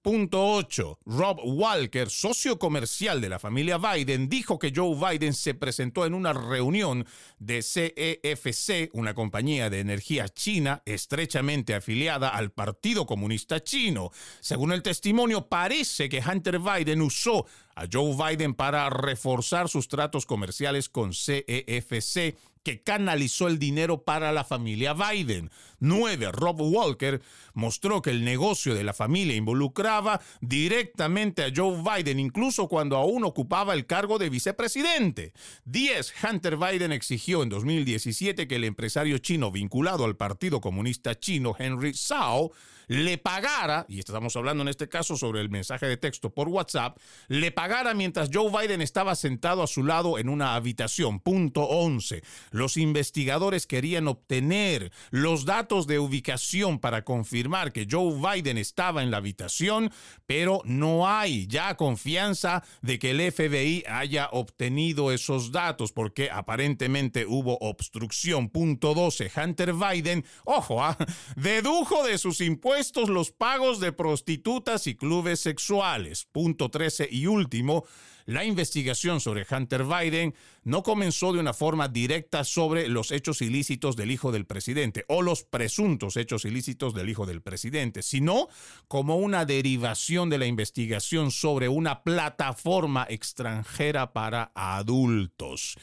Punto 0.03 0.55
8. 0.55 0.99
Rob 1.07 1.39
Walker, 1.45 2.11
socio 2.11 2.59
comercial 2.59 3.21
de 3.21 3.29
la 3.29 3.39
familia 3.39 3.79
Biden, 3.79 4.29
dijo 4.29 4.59
que 4.59 4.73
Joe 4.75 4.97
Biden 4.97 5.33
se 5.33 5.55
presentó 5.55 6.05
en 6.05 6.15
una 6.15 6.33
reunión 6.33 7.07
de 7.39 7.63
CEFC, 7.63 8.91
una 8.95 9.15
compañía 9.15 9.71
de 9.71 9.79
energía 9.79 10.29
china 10.29 10.83
estrechamente 10.87 11.77
afiliada 11.77 12.31
al 12.31 12.51
Partido 12.51 13.07
Comunista 13.07 13.63
Chino. 13.63 14.11
Según 14.41 14.73
el 14.73 14.83
testimonio, 14.83 15.47
parece 15.47 16.09
que 16.09 16.21
Hunter 16.21 16.59
Biden 16.59 17.01
usó 17.01 17.47
a 17.77 17.87
Joe 17.91 18.17
Biden 18.17 18.55
para 18.55 18.91
reforzar 18.91 19.69
sus 19.69 19.87
tratos 19.87 20.27
comerciales 20.27 20.89
con 20.89 21.13
CEFC 21.15 22.37
que 22.63 22.83
canalizó 22.83 23.49
el 23.49 23.59
dinero 23.59 24.03
para 24.03 24.33
la 24.33 24.45
familia 24.45 24.95
Biden. 24.95 25.51
9. 25.81 26.31
Rob 26.33 26.61
Walker 26.61 27.21
mostró 27.55 28.03
que 28.03 28.11
el 28.11 28.25
negocio 28.25 28.75
de 28.75 28.85
la 28.85 28.93
familia 28.93 29.35
involucraba 29.35 30.21
directamente 30.41 31.45
a 31.45 31.53
Joe 31.55 31.83
Biden, 31.83 32.21
incluso 32.21 32.69
cuando 32.69 32.97
aún 32.97 33.25
ocupaba 33.25 33.75
el 33.75 33.87
cargo 33.87 34.19
de 34.19 34.31
vicepresidente. 34.31 35.33
10. 35.65 36.15
Hunter 36.23 36.57
Biden 36.57 36.93
exigió 36.93 37.43
en 37.43 37.49
2017 37.49 38.47
que 38.47 38.57
el 38.57 38.65
empresario 38.65 39.19
chino 39.19 39.51
vinculado 39.51 40.05
al 40.05 40.17
Partido 40.17 40.61
Comunista 40.61 41.19
Chino, 41.19 41.55
Henry 41.59 41.95
Zhao, 41.95 42.53
le 42.89 43.19
pagara, 43.19 43.87
y 43.89 43.99
estamos 43.99 44.37
hablando 44.37 44.63
en 44.63 44.69
este 44.69 44.89
caso 44.89 45.17
sobre 45.17 45.41
el 45.41 45.49
mensaje 45.49 45.87
de 45.87 45.97
texto 45.97 46.31
por 46.31 46.49
WhatsApp, 46.49 46.99
le 47.29 47.51
pagara 47.51 47.95
mientras 47.95 48.31
Joe 48.33 48.51
Biden 48.51 48.83
estaba 48.83 49.15
sentado 49.15 49.63
a 49.63 49.67
su 49.67 49.85
lado 49.85 50.19
en 50.19 50.29
una 50.29 50.55
habitación. 50.55 51.21
Punto 51.21 51.63
11. 51.63 52.23
Los 52.53 52.77
investigadores 52.77 53.67
querían 53.67 54.09
obtener 54.09 54.93
los 55.11 55.45
datos 55.45 55.87
de 55.87 55.99
ubicación 55.99 56.79
para 56.79 57.05
confirmar 57.05 57.73
que 57.73 57.89
Joe 57.91 58.15
Biden 58.15 58.59
estaba 58.59 59.03
en 59.03 59.11
la 59.11 59.17
habitación, 59.17 59.91
pero 60.27 60.63
no 60.65 61.09
hay 61.09 61.47
ya 61.49 61.77
confianza 61.77 62.63
de 62.83 62.99
que 62.99 63.11
el 63.11 63.33
FBI 63.33 63.85
haya 63.89 64.29
obtenido 64.33 65.13
esos 65.13 65.51
datos 65.51 65.93
porque 65.93 66.31
aparentemente 66.31 67.27
hubo 67.27 67.59
obstrucción. 67.59 68.49
Punto 68.49 68.95
12. 68.95 69.33
Hunter 69.37 69.75
Biden, 69.75 70.25
ojo, 70.45 70.83
¿ah? 70.83 70.97
dedujo 71.37 72.05
de 72.05 72.19
sus 72.19 72.41
impuestos 72.41 73.09
los 73.09 73.33
pagos 73.33 73.81
de 73.81 73.93
prostitutas 73.93 74.87
y 74.87 74.95
clubes 74.95 75.41
sexuales. 75.41 76.27
Punto 76.31 76.71
13 76.71 77.09
y 77.11 77.27
último, 77.27 77.85
la 78.27 78.45
investigación 78.45 79.21
sobre 79.21 79.47
Hunter 79.51 79.85
Biden 79.85 80.35
no 80.65 80.83
comenzó 80.83 81.33
de 81.33 81.41
una 81.41 81.55
forma 81.55 81.89
directa 81.89 82.45
sobre 82.45 82.89
los 82.89 83.11
hechos 83.11 83.43
ilícitos 83.43 83.97
del 83.97 84.11
hijo 84.11 84.33
del 84.33 84.47
presidente 84.47 85.05
o 85.09 85.23
los 85.23 85.43
presuntos 85.45 86.17
hechos 86.17 86.45
ilícitos 86.45 86.95
del 86.95 87.09
hijo 87.09 87.27
del 87.27 87.43
presidente, 87.43 88.03
sino 88.03 88.49
como 88.89 89.17
una 89.17 89.45
derivación 89.45 90.31
de 90.31 90.39
la 90.39 90.47
investigación 90.47 91.31
sobre 91.31 91.69
una 91.69 92.03
plataforma 92.03 93.07
extranjera 93.09 94.13
para 94.13 94.53
adultos. 94.55 95.77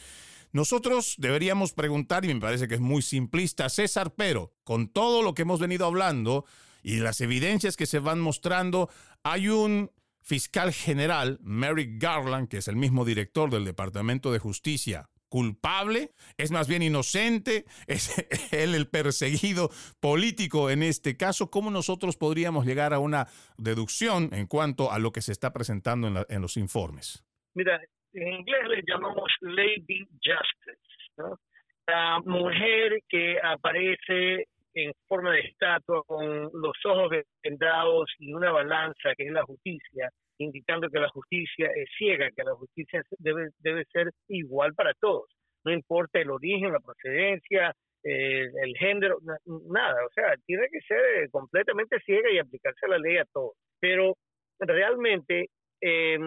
Nosotros 0.51 1.15
deberíamos 1.17 1.73
preguntar, 1.73 2.25
y 2.25 2.33
me 2.33 2.39
parece 2.39 2.67
que 2.67 2.75
es 2.75 2.81
muy 2.81 3.03
simplista, 3.03 3.69
César, 3.69 4.15
pero 4.15 4.55
con 4.63 4.87
todo 4.87 5.21
lo 5.21 5.33
que 5.35 5.43
hemos 5.43 5.59
venido 5.59 5.85
hablando, 5.85 6.45
y 6.81 6.97
las 6.97 7.21
evidencias 7.21 7.75
que 7.75 7.85
se 7.85 7.99
van 7.99 8.19
mostrando, 8.19 8.89
hay 9.23 9.49
un 9.49 9.91
fiscal 10.29 10.71
general, 10.71 11.39
Merrick 11.41 11.99
Garland, 11.99 12.49
que 12.49 12.57
es 12.57 12.67
el 12.67 12.75
mismo 12.75 13.03
director 13.03 13.49
del 13.49 13.65
Departamento 13.65 14.31
de 14.31 14.37
Justicia, 14.37 15.09
culpable, 15.27 16.11
es 16.37 16.51
más 16.51 16.67
bien 16.67 16.83
inocente, 16.83 17.65
es 17.87 18.53
él 18.53 18.75
el 18.75 18.87
perseguido 18.87 19.69
político 19.99 20.69
en 20.69 20.83
este 20.83 21.17
caso. 21.17 21.49
¿Cómo 21.49 21.71
nosotros 21.71 22.15
podríamos 22.15 22.67
llegar 22.67 22.93
a 22.93 22.99
una 22.99 23.25
deducción 23.57 24.29
en 24.31 24.45
cuanto 24.45 24.91
a 24.91 24.99
lo 24.99 25.11
que 25.11 25.21
se 25.21 25.31
está 25.31 25.51
presentando 25.51 26.25
en, 26.29 26.41
los 26.41 26.57
informes? 26.57 27.25
Mira, 27.55 27.81
en 28.13 28.27
inglés 28.27 28.61
le 28.69 28.83
llamamos 28.87 29.31
Lady 29.41 30.07
Justice, 30.23 31.41
la 31.87 32.19
mujer 32.23 33.01
que 33.09 33.37
aparece 33.43 34.47
en 34.73 34.91
forma 35.07 35.33
de 35.33 35.41
estatua 35.41 36.03
con 36.03 36.49
los 36.53 36.85
ojos 36.85 37.11
vendados 37.43 38.11
y 38.19 38.33
una 38.33 38.51
balanza 38.51 39.13
que 39.17 39.25
es 39.25 39.31
la 39.31 39.43
justicia, 39.43 40.09
indicando 40.37 40.89
que 40.89 40.99
la 40.99 41.09
justicia 41.09 41.69
es 41.75 41.89
ciega, 41.97 42.29
que 42.35 42.43
la 42.43 42.55
justicia 42.55 43.01
debe, 43.17 43.49
debe 43.59 43.85
ser 43.91 44.11
igual 44.27 44.73
para 44.73 44.93
todos, 44.99 45.27
no 45.63 45.71
importa 45.71 46.19
el 46.19 46.31
origen, 46.31 46.71
la 46.71 46.79
procedencia, 46.79 47.73
el 48.03 48.75
género, 48.77 49.17
nada, 49.45 50.05
o 50.05 50.09
sea, 50.13 50.33
tiene 50.45 50.67
que 50.71 50.79
ser 50.81 51.29
completamente 51.31 51.99
ciega 52.05 52.31
y 52.31 52.39
aplicarse 52.39 52.87
la 52.87 52.97
ley 52.97 53.17
a 53.17 53.25
todos. 53.25 53.53
Pero 53.79 54.15
realmente 54.59 55.49
eh, 55.81 56.17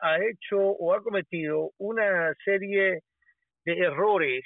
ha 0.00 0.16
hecho 0.22 0.58
o 0.58 0.94
ha 0.94 1.02
cometido 1.02 1.70
una 1.78 2.34
serie 2.44 3.00
de 3.64 3.72
errores 3.72 4.44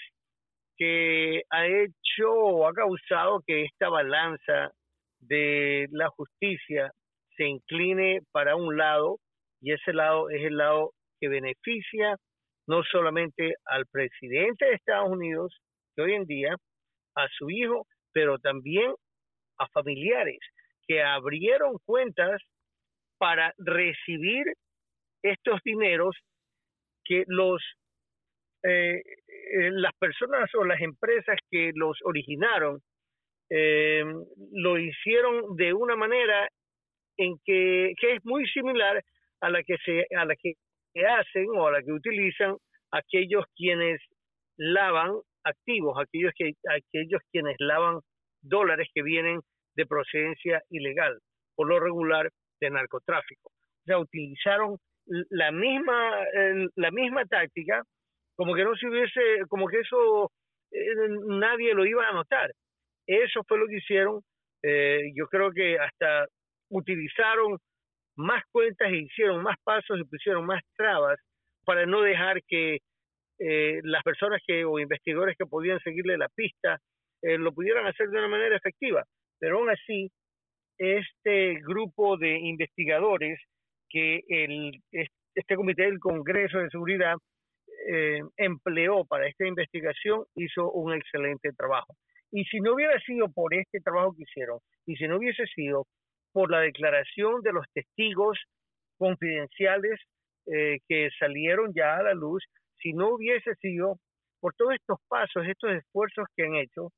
que 0.80 1.42
ha 1.50 1.66
hecho 1.66 2.32
o 2.32 2.66
ha 2.66 2.72
causado 2.72 3.42
que 3.46 3.64
esta 3.64 3.90
balanza 3.90 4.70
de 5.18 5.86
la 5.90 6.08
justicia 6.08 6.90
se 7.36 7.44
incline 7.44 8.22
para 8.32 8.56
un 8.56 8.78
lado 8.78 9.18
y 9.60 9.72
ese 9.72 9.92
lado 9.92 10.30
es 10.30 10.42
el 10.42 10.56
lado 10.56 10.92
que 11.20 11.28
beneficia 11.28 12.16
no 12.66 12.82
solamente 12.82 13.56
al 13.66 13.84
presidente 13.92 14.64
de 14.64 14.74
Estados 14.74 15.10
Unidos, 15.10 15.54
que 15.94 16.02
hoy 16.02 16.14
en 16.14 16.24
día, 16.24 16.54
a 17.14 17.28
su 17.36 17.50
hijo, 17.50 17.86
pero 18.12 18.38
también 18.38 18.94
a 19.58 19.68
familiares 19.68 20.38
que 20.88 21.02
abrieron 21.02 21.76
cuentas 21.84 22.40
para 23.18 23.52
recibir 23.58 24.46
estos 25.22 25.60
dineros 25.62 26.16
que 27.04 27.24
los 27.26 27.62
eh, 28.62 29.02
eh, 29.52 29.70
las 29.72 29.92
personas 29.98 30.50
o 30.54 30.64
las 30.64 30.80
empresas 30.80 31.36
que 31.50 31.72
los 31.74 31.98
originaron 32.04 32.80
eh, 33.48 34.04
lo 34.52 34.78
hicieron 34.78 35.56
de 35.56 35.72
una 35.72 35.96
manera 35.96 36.46
en 37.16 37.36
que, 37.44 37.94
que, 37.98 38.14
es 38.14 38.24
muy 38.24 38.46
similar 38.48 39.02
a 39.40 39.50
la 39.50 39.62
que 39.62 39.76
se 39.84 40.06
a 40.14 40.24
la 40.24 40.34
que 40.36 40.54
hacen 41.06 41.46
o 41.56 41.66
a 41.66 41.72
la 41.72 41.82
que 41.82 41.92
utilizan 41.92 42.56
aquellos 42.92 43.44
quienes 43.56 44.00
lavan 44.56 45.12
activos, 45.44 45.96
aquellos 45.98 46.32
que 46.36 46.52
aquellos 46.68 47.22
quienes 47.32 47.56
lavan 47.58 48.00
dólares 48.42 48.88
que 48.94 49.02
vienen 49.02 49.40
de 49.74 49.86
procedencia 49.86 50.62
ilegal, 50.68 51.18
por 51.56 51.66
lo 51.66 51.80
regular 51.80 52.30
de 52.60 52.70
narcotráfico. 52.70 53.48
O 53.48 53.84
sea, 53.86 53.98
utilizaron 53.98 54.76
la 55.30 55.50
misma 55.50 56.24
la 56.76 56.90
misma 56.90 57.24
táctica 57.24 57.82
como 58.40 58.54
que 58.54 58.64
no 58.64 58.74
se 58.74 58.88
hubiese, 58.88 59.20
como 59.50 59.66
que 59.68 59.80
eso 59.80 60.32
eh, 60.72 60.94
nadie 61.26 61.74
lo 61.74 61.84
iba 61.84 62.08
a 62.08 62.12
notar. 62.14 62.50
Eso 63.06 63.42
fue 63.46 63.58
lo 63.58 63.66
que 63.66 63.76
hicieron. 63.76 64.22
Eh, 64.62 65.12
yo 65.14 65.26
creo 65.26 65.50
que 65.50 65.78
hasta 65.78 66.24
utilizaron 66.70 67.58
más 68.16 68.42
cuentas 68.50 68.90
e 68.90 68.96
hicieron 68.96 69.42
más 69.42 69.58
pasos 69.62 70.00
y 70.00 70.04
pusieron 70.04 70.46
más 70.46 70.62
trabas 70.74 71.18
para 71.66 71.84
no 71.84 72.00
dejar 72.00 72.40
que 72.48 72.78
eh, 73.40 73.80
las 73.82 74.02
personas 74.04 74.40
que 74.46 74.64
o 74.64 74.78
investigadores 74.78 75.36
que 75.36 75.44
podían 75.44 75.78
seguirle 75.80 76.16
la 76.16 76.30
pista 76.34 76.78
lo 77.22 77.52
pudieran 77.52 77.86
hacer 77.86 78.08
de 78.08 78.20
una 78.20 78.28
manera 78.28 78.56
efectiva. 78.56 79.04
Pero 79.38 79.58
aún 79.58 79.68
así, 79.68 80.10
este 80.78 81.60
grupo 81.60 82.16
de 82.16 82.38
investigadores 82.38 83.38
que 83.90 84.22
el, 84.28 84.80
este 84.90 85.56
comité 85.56 85.82
del 85.82 85.98
Congreso 85.98 86.60
de 86.60 86.70
Seguridad 86.70 87.16
eh, 87.88 88.20
empleó 88.36 89.04
para 89.04 89.26
esta 89.26 89.46
investigación 89.46 90.24
hizo 90.34 90.70
un 90.72 90.94
excelente 90.94 91.50
trabajo. 91.52 91.94
Y 92.32 92.44
si 92.44 92.60
no 92.60 92.74
hubiera 92.74 92.98
sido 93.00 93.28
por 93.28 93.54
este 93.54 93.80
trabajo 93.80 94.14
que 94.14 94.22
hicieron, 94.22 94.58
y 94.86 94.96
si 94.96 95.08
no 95.08 95.16
hubiese 95.16 95.46
sido 95.46 95.86
por 96.32 96.50
la 96.50 96.60
declaración 96.60 97.42
de 97.42 97.52
los 97.52 97.66
testigos 97.72 98.38
confidenciales 98.98 100.00
eh, 100.46 100.78
que 100.88 101.08
salieron 101.18 101.72
ya 101.74 101.96
a 101.96 102.02
la 102.02 102.14
luz, 102.14 102.44
si 102.78 102.92
no 102.92 103.14
hubiese 103.14 103.54
sido 103.56 103.96
por 104.40 104.54
todos 104.54 104.74
estos 104.74 104.98
pasos, 105.08 105.46
estos 105.46 105.70
esfuerzos 105.72 106.26
que 106.36 106.44
han 106.44 106.54
hecho, 106.54 106.90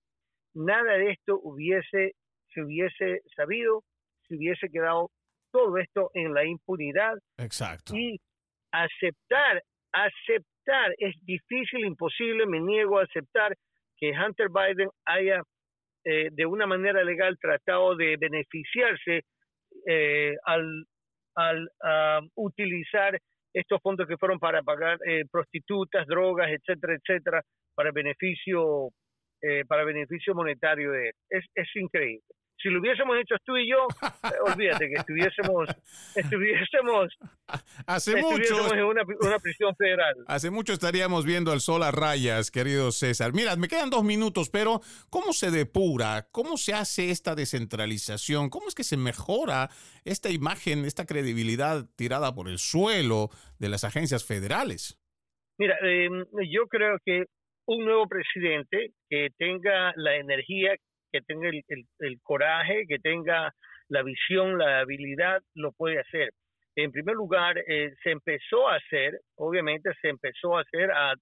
nada 0.55 0.93
de 0.95 1.13
esto 1.13 1.41
hubiese, 1.43 2.13
se 2.53 2.63
hubiese 2.63 3.23
sabido, 3.35 3.83
se 4.29 4.37
hubiese 4.37 4.69
quedado 4.69 5.11
todo 5.51 5.77
esto 5.79 6.11
en 6.15 6.35
la 6.35 6.45
impunidad. 6.45 7.15
Exacto. 7.39 7.95
Y 7.97 8.21
aceptar, 8.71 9.63
aceptar 9.93 10.52
es 10.99 11.15
difícil, 11.25 11.85
imposible, 11.85 12.47
me 12.47 12.61
niego 12.61 12.99
a 12.99 13.05
aceptar 13.05 13.55
que 13.97 14.11
Hunter 14.11 14.49
Biden 14.49 14.89
haya 15.05 15.43
eh, 16.05 16.29
de 16.33 16.47
una 16.47 16.67
manera 16.67 17.05
legal 17.05 17.39
tratado 17.41 17.95
de 17.97 18.17
beneficiarse 18.17 19.23
eh, 19.87 20.35
al, 20.45 20.85
al 21.35 21.69
utilizar 22.35 23.19
estos 23.55 23.81
fondos 23.83 24.09
que 24.09 24.17
fueron 24.17 24.39
para 24.39 24.63
pagar 24.63 24.99
eh, 25.07 25.25
prostitutas, 25.31 26.07
drogas, 26.07 26.51
etcétera, 26.51 26.95
etcétera, 26.95 27.43
para 27.75 27.91
beneficio 27.93 28.89
para 29.67 29.83
beneficio 29.83 30.37
monetario 30.37 30.93
de 30.93 31.09
él. 31.09 31.15
Es, 31.29 31.45
es 31.57 31.69
increíble 31.75 32.23
si 32.63 32.69
lo 32.69 32.81
hubiésemos 32.81 33.17
hecho 33.19 33.35
tú 33.45 33.57
y 33.57 33.69
yo, 33.69 33.87
eh, 34.25 34.35
olvídate 34.47 34.89
que 34.89 34.95
estuviésemos, 34.95 35.69
estuviésemos, 36.15 37.09
Hace 37.87 38.17
mucho, 38.17 38.75
en 38.75 38.85
una, 38.85 39.39
prisión 39.43 39.75
federal. 39.77 40.15
Hace 40.27 40.51
mucho 40.51 40.73
estaríamos 40.73 41.27
viendo 41.27 41.53
el 41.53 41.61
sol 41.61 41.83
a 41.83 41.91
rayas, 41.91 42.51
querido 42.51 42.93
César. 42.93 43.33
Mira, 43.33 43.57
me 43.57 43.69
quedan 43.69 43.91
dos 43.91 44.05
minutos, 44.05 44.49
pero 44.51 44.81
¿cómo 45.11 45.33
se 45.33 45.51
depura? 45.51 46.29
¿Cómo 46.31 46.57
se 46.57 46.73
hace 46.73 47.11
esta 47.11 47.35
descentralización? 47.35 48.49
¿Cómo 48.49 48.69
es 48.69 48.75
que 48.75 48.85
se 48.85 48.97
mejora 48.97 49.69
esta 50.05 50.31
imagen, 50.31 50.85
esta 50.85 51.05
credibilidad 51.05 51.87
tirada 51.97 52.35
por 52.35 52.49
el 52.49 52.59
suelo 52.59 53.31
de 53.59 53.69
las 53.69 53.85
agencias 53.85 54.25
federales? 54.25 54.99
Mira, 55.59 55.77
em, 55.83 56.25
yo 56.51 56.67
creo 56.69 56.97
que 57.05 57.25
un 57.67 57.85
nuevo 57.85 58.07
presidente 58.09 58.93
que 59.09 59.29
tenga 59.39 59.93
la 59.97 60.17
energía, 60.17 60.75
que 61.13 61.21
tenga 61.21 61.49
el, 61.49 62.21
coraje, 62.23 62.87
que 62.89 62.99
tenga 62.99 63.53
la 63.89 64.03
visión, 64.03 64.59
la 64.59 64.81
habilidad, 64.81 65.43
lo 65.55 65.73
puede 65.73 66.01
hacer. 66.01 66.31
En 66.75 66.91
primer 66.91 67.15
lugar, 67.15 67.59
eh, 67.69 67.93
se 68.03 68.11
empezó 68.11 68.69
a 68.69 68.77
hacer, 68.77 69.21
obviamente 69.37 69.91
se 70.01 70.09
empezó 70.09 70.57
a 70.57 70.63
hacer 70.63 70.91
a, 70.91 71.15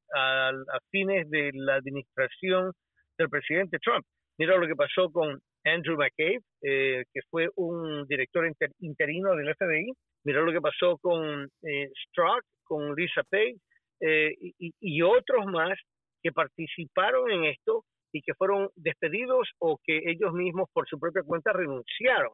fines 0.91 1.29
de 1.29 1.51
la 1.55 1.75
administración 1.75 2.73
del 3.19 3.29
presidente 3.29 3.79
Trump. 3.79 4.05
Mira 4.39 4.57
lo 4.57 4.67
que 4.67 4.77
pasó 4.77 5.11
con 5.11 5.41
Andrew 5.65 5.97
McCabe, 5.97 6.41
eh, 6.63 7.05
que 7.13 7.21
fue 7.31 7.49
un 7.57 8.07
director 8.07 8.51
interino 8.79 9.35
del 9.35 9.55
FBI. 9.55 9.93
Mira 10.25 10.41
lo 10.41 10.53
que 10.53 10.61
pasó 10.61 10.97
con 10.99 11.49
eh, 11.63 11.91
Strzok, 12.07 12.45
con 12.65 12.95
Lisa 12.95 13.23
Page 13.29 13.57
eh, 14.01 14.35
y, 14.59 15.03
otros 15.03 15.45
más 15.47 15.79
que 16.23 16.33
participaron 16.33 17.31
en 17.31 17.45
esto 17.45 17.85
y 18.13 18.23
que 18.23 18.35
fueron 18.35 18.69
despedidos 18.77 19.49
o 19.59 19.79
que 19.85 19.99
ellos 20.05 20.33
mismos 20.33 20.69
por 20.73 20.89
su 20.89 20.99
propia 20.99 21.23
cuenta 21.23 21.53
renunciaron. 21.53 22.33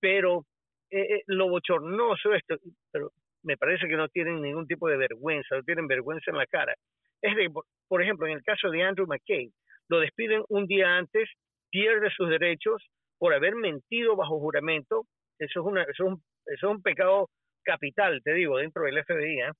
Pero 0.00 0.44
eh, 0.90 1.16
eh, 1.16 1.22
lo 1.26 1.48
bochornoso 1.48 2.34
esto, 2.34 2.56
pero 2.90 3.10
me 3.42 3.56
parece 3.56 3.88
que 3.88 3.96
no 3.96 4.08
tienen 4.08 4.40
ningún 4.40 4.66
tipo 4.66 4.88
de 4.88 4.96
vergüenza, 4.96 5.56
no 5.56 5.62
tienen 5.62 5.86
vergüenza 5.86 6.30
en 6.30 6.38
la 6.38 6.46
cara. 6.46 6.74
Es 7.20 7.36
de, 7.36 7.50
por 7.88 8.02
ejemplo, 8.02 8.26
en 8.26 8.34
el 8.34 8.42
caso 8.42 8.70
de 8.70 8.82
Andrew 8.82 9.06
McCabe, 9.06 9.50
lo 9.88 10.00
despiden 10.00 10.44
un 10.48 10.66
día 10.66 10.96
antes, 10.96 11.28
pierde 11.70 12.10
sus 12.10 12.28
derechos 12.28 12.82
por 13.18 13.34
haber 13.34 13.54
mentido 13.56 14.16
bajo 14.16 14.38
juramento. 14.38 15.04
Eso 15.38 15.60
es, 15.60 15.88
eso 15.88 15.90
es, 15.90 16.00
un, 16.12 16.22
eso 16.46 16.66
es 16.66 16.76
un 16.76 16.82
pecado 16.82 17.28
capital, 17.64 18.20
te 18.22 18.32
digo, 18.34 18.58
dentro 18.58 18.84
del 18.84 19.04
FBI, 19.04 19.40
¿eh? 19.40 19.52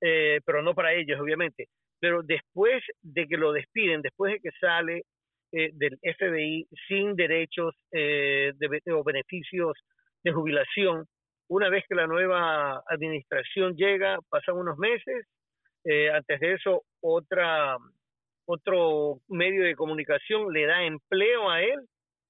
eh, 0.00 0.40
pero 0.44 0.62
no 0.62 0.74
para 0.74 0.92
ellos, 0.92 1.20
obviamente. 1.20 1.66
Pero 2.00 2.22
después 2.22 2.82
de 3.02 3.26
que 3.26 3.36
lo 3.36 3.52
despiden, 3.52 4.02
después 4.02 4.32
de 4.32 4.40
que 4.40 4.56
sale 4.60 5.02
eh, 5.52 5.70
del 5.74 5.98
FBI 6.02 6.66
sin 6.86 7.16
derechos 7.16 7.74
eh, 7.92 8.52
de, 8.56 8.92
o 8.92 9.02
beneficios 9.02 9.76
de 10.22 10.32
jubilación, 10.32 11.06
una 11.48 11.70
vez 11.70 11.84
que 11.88 11.94
la 11.94 12.06
nueva 12.06 12.82
administración 12.86 13.74
llega, 13.74 14.18
pasan 14.28 14.56
unos 14.56 14.76
meses, 14.76 15.26
eh, 15.84 16.10
antes 16.10 16.40
de 16.40 16.54
eso 16.54 16.82
otra 17.00 17.76
otro 18.44 19.20
medio 19.28 19.62
de 19.62 19.74
comunicación 19.74 20.52
le 20.52 20.66
da 20.66 20.82
empleo 20.82 21.50
a 21.50 21.62
él 21.62 21.80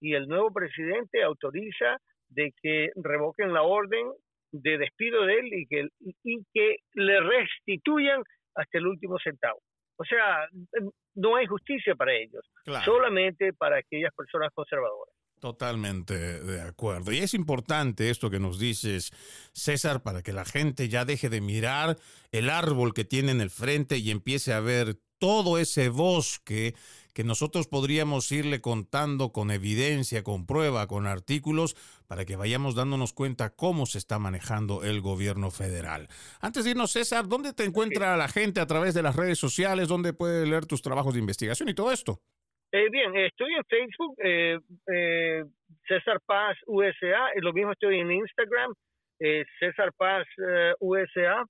y 0.01 0.15
el 0.15 0.27
nuevo 0.27 0.53
presidente 0.53 1.23
autoriza 1.23 1.97
de 2.29 2.53
que 2.61 2.91
revoquen 2.97 3.53
la 3.53 3.63
orden 3.63 4.07
de 4.51 4.79
despido 4.79 5.27
de 5.27 5.35
él 5.35 5.47
y 5.53 5.67
que, 5.67 5.89
y 6.25 6.43
que 6.53 6.77
le 6.95 7.21
restituyan 7.21 8.23
hasta 8.59 8.79
el 8.79 8.87
último 8.87 9.17
centavo. 9.23 9.61
O 9.97 10.05
sea, 10.05 10.47
no 11.15 11.37
hay 11.37 11.47
justicia 11.47 11.95
para 11.95 12.13
ellos, 12.13 12.43
solamente 12.85 13.53
para 13.53 13.79
aquellas 13.79 14.15
personas 14.15 14.51
conservadoras. 14.55 15.15
Totalmente 15.41 16.15
de 16.41 16.61
acuerdo. 16.61 17.13
Y 17.13 17.19
es 17.19 17.35
importante 17.35 18.11
esto 18.11 18.31
que 18.31 18.41
nos 18.41 18.59
dices, 18.59 19.13
César, 19.53 20.03
para 20.03 20.23
que 20.23 20.33
la 20.33 20.45
gente 20.45 20.89
ya 20.89 21.05
deje 21.05 21.29
de 21.29 21.41
mirar 21.41 21.97
el 22.33 22.51
árbol 22.51 22.93
que 22.93 23.05
tiene 23.05 23.33
en 23.33 23.41
el 23.41 23.51
frente 23.51 23.99
y 23.99 24.11
empiece 24.11 24.53
a 24.53 24.61
ver 24.61 24.97
todo 25.19 25.59
ese 25.59 25.89
bosque 25.89 26.75
que 27.19 27.25
nosotros 27.25 27.67
podríamos 27.67 28.31
irle 28.31 28.61
contando 28.61 29.33
con 29.33 29.51
evidencia, 29.51 30.23
con 30.23 30.47
prueba, 30.47 30.87
con 30.87 31.09
artículos, 31.09 31.75
para 32.07 32.25
que 32.25 32.37
vayamos 32.37 32.77
dándonos 32.77 33.13
cuenta 33.13 33.51
cómo 33.51 33.87
se 33.87 33.99
está 33.99 34.21
manejando 34.21 34.85
el 34.85 35.01
gobierno 35.01 35.51
federal. 35.51 36.07
Antes 36.41 36.63
de 36.63 36.71
irnos, 36.71 36.93
César, 36.93 37.27
¿dónde 37.27 37.53
te 37.53 37.65
encuentra 37.65 38.17
la 38.17 38.29
gente 38.29 38.61
a 38.61 38.67
través 38.67 38.95
de 38.95 39.03
las 39.03 39.17
redes 39.17 39.37
sociales? 39.37 39.89
¿Dónde 39.89 40.13
puede 40.13 40.47
leer 40.47 40.67
tus 40.67 40.81
trabajos 40.81 41.13
de 41.15 41.19
investigación 41.19 41.69
y 41.69 41.75
todo 41.75 41.91
esto? 41.91 42.21
Eh, 42.71 42.89
bien, 42.89 43.17
estoy 43.17 43.53
en 43.53 43.65
Facebook, 43.65 44.15
eh, 44.23 44.59
eh, 44.87 45.43
César 45.89 46.21
Paz 46.25 46.57
USA, 46.67 47.33
y 47.35 47.41
lo 47.41 47.53
mismo 47.53 47.73
estoy 47.73 47.99
en 47.99 48.13
Instagram, 48.13 48.73
César 49.59 49.93
Paz 49.97 50.25
USA, 50.79 51.45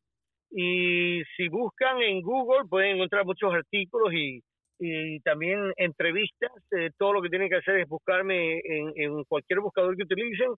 y 0.50 1.22
si 1.36 1.48
buscan 1.50 2.00
en 2.00 2.22
Google 2.22 2.66
pueden 2.70 2.96
encontrar 2.96 3.26
muchos 3.26 3.52
artículos 3.52 4.14
y, 4.14 4.42
y 4.78 5.20
también 5.20 5.72
entrevistas. 5.76 6.52
todo 6.96 7.12
lo 7.12 7.22
que 7.22 7.28
tienen 7.28 7.48
que 7.48 7.56
hacer 7.56 7.80
es 7.80 7.88
buscarme 7.88 8.60
en, 8.64 8.92
en 8.96 9.24
cualquier 9.24 9.60
buscador 9.60 9.96
que 9.96 10.04
utilicen, 10.04 10.50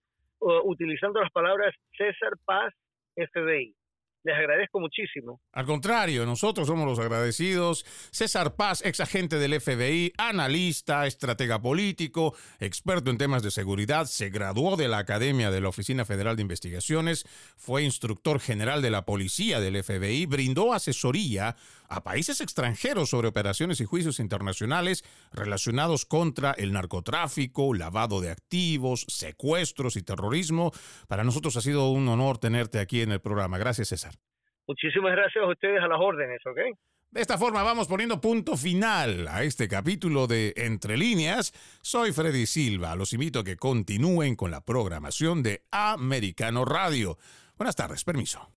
utilizando 0.64 1.20
las 1.20 1.30
palabras 1.32 1.74
César 1.96 2.32
Paz 2.44 2.72
FBI 3.16 3.74
les 4.22 4.36
agradezco 4.36 4.80
muchísimo. 4.80 5.40
Al 5.52 5.64
contrario, 5.64 6.26
nosotros 6.26 6.66
somos 6.66 6.86
los 6.86 6.98
agradecidos. 6.98 7.84
César 8.10 8.54
Paz, 8.54 8.84
ex 8.84 9.00
agente 9.00 9.36
del 9.36 9.58
FBI, 9.60 10.12
analista, 10.18 11.06
estratega 11.06 11.60
político, 11.60 12.34
experto 12.58 13.10
en 13.10 13.18
temas 13.18 13.42
de 13.42 13.50
seguridad, 13.50 14.04
se 14.04 14.30
graduó 14.30 14.76
de 14.76 14.88
la 14.88 14.98
Academia 14.98 15.50
de 15.50 15.60
la 15.60 15.68
Oficina 15.68 16.04
Federal 16.04 16.36
de 16.36 16.42
Investigaciones, 16.42 17.24
fue 17.56 17.82
instructor 17.82 18.40
general 18.40 18.82
de 18.82 18.90
la 18.90 19.04
Policía 19.04 19.60
del 19.60 19.82
FBI, 19.82 20.26
brindó 20.26 20.74
asesoría 20.74 21.56
a 21.90 22.02
países 22.02 22.40
extranjeros 22.40 23.10
sobre 23.10 23.28
operaciones 23.28 23.80
y 23.80 23.84
juicios 23.84 24.20
internacionales 24.20 25.04
relacionados 25.32 26.06
contra 26.06 26.52
el 26.52 26.72
narcotráfico, 26.72 27.74
lavado 27.74 28.20
de 28.20 28.30
activos, 28.30 29.04
secuestros 29.08 29.96
y 29.96 30.02
terrorismo. 30.02 30.70
Para 31.08 31.24
nosotros 31.24 31.56
ha 31.56 31.60
sido 31.60 31.90
un 31.90 32.08
honor 32.08 32.38
tenerte 32.38 32.78
aquí 32.78 33.02
en 33.02 33.12
el 33.12 33.20
programa. 33.20 33.58
Gracias, 33.58 33.88
César. 33.88 34.14
Muchísimas 34.66 35.12
gracias 35.12 35.42
a 35.44 35.48
ustedes 35.48 35.82
a 35.82 35.88
las 35.88 35.98
órdenes, 36.00 36.40
¿ok? 36.46 36.78
De 37.10 37.20
esta 37.20 37.38
forma 37.38 37.64
vamos 37.64 37.88
poniendo 37.88 38.20
punto 38.20 38.56
final 38.56 39.26
a 39.26 39.42
este 39.42 39.66
capítulo 39.66 40.28
de 40.28 40.54
Entre 40.56 40.96
líneas. 40.96 41.52
Soy 41.82 42.12
Freddy 42.12 42.46
Silva. 42.46 42.94
Los 42.94 43.12
invito 43.12 43.40
a 43.40 43.44
que 43.44 43.56
continúen 43.56 44.36
con 44.36 44.52
la 44.52 44.60
programación 44.60 45.42
de 45.42 45.64
Americano 45.72 46.64
Radio. 46.64 47.18
Buenas 47.56 47.74
tardes, 47.74 48.04
permiso. 48.04 48.52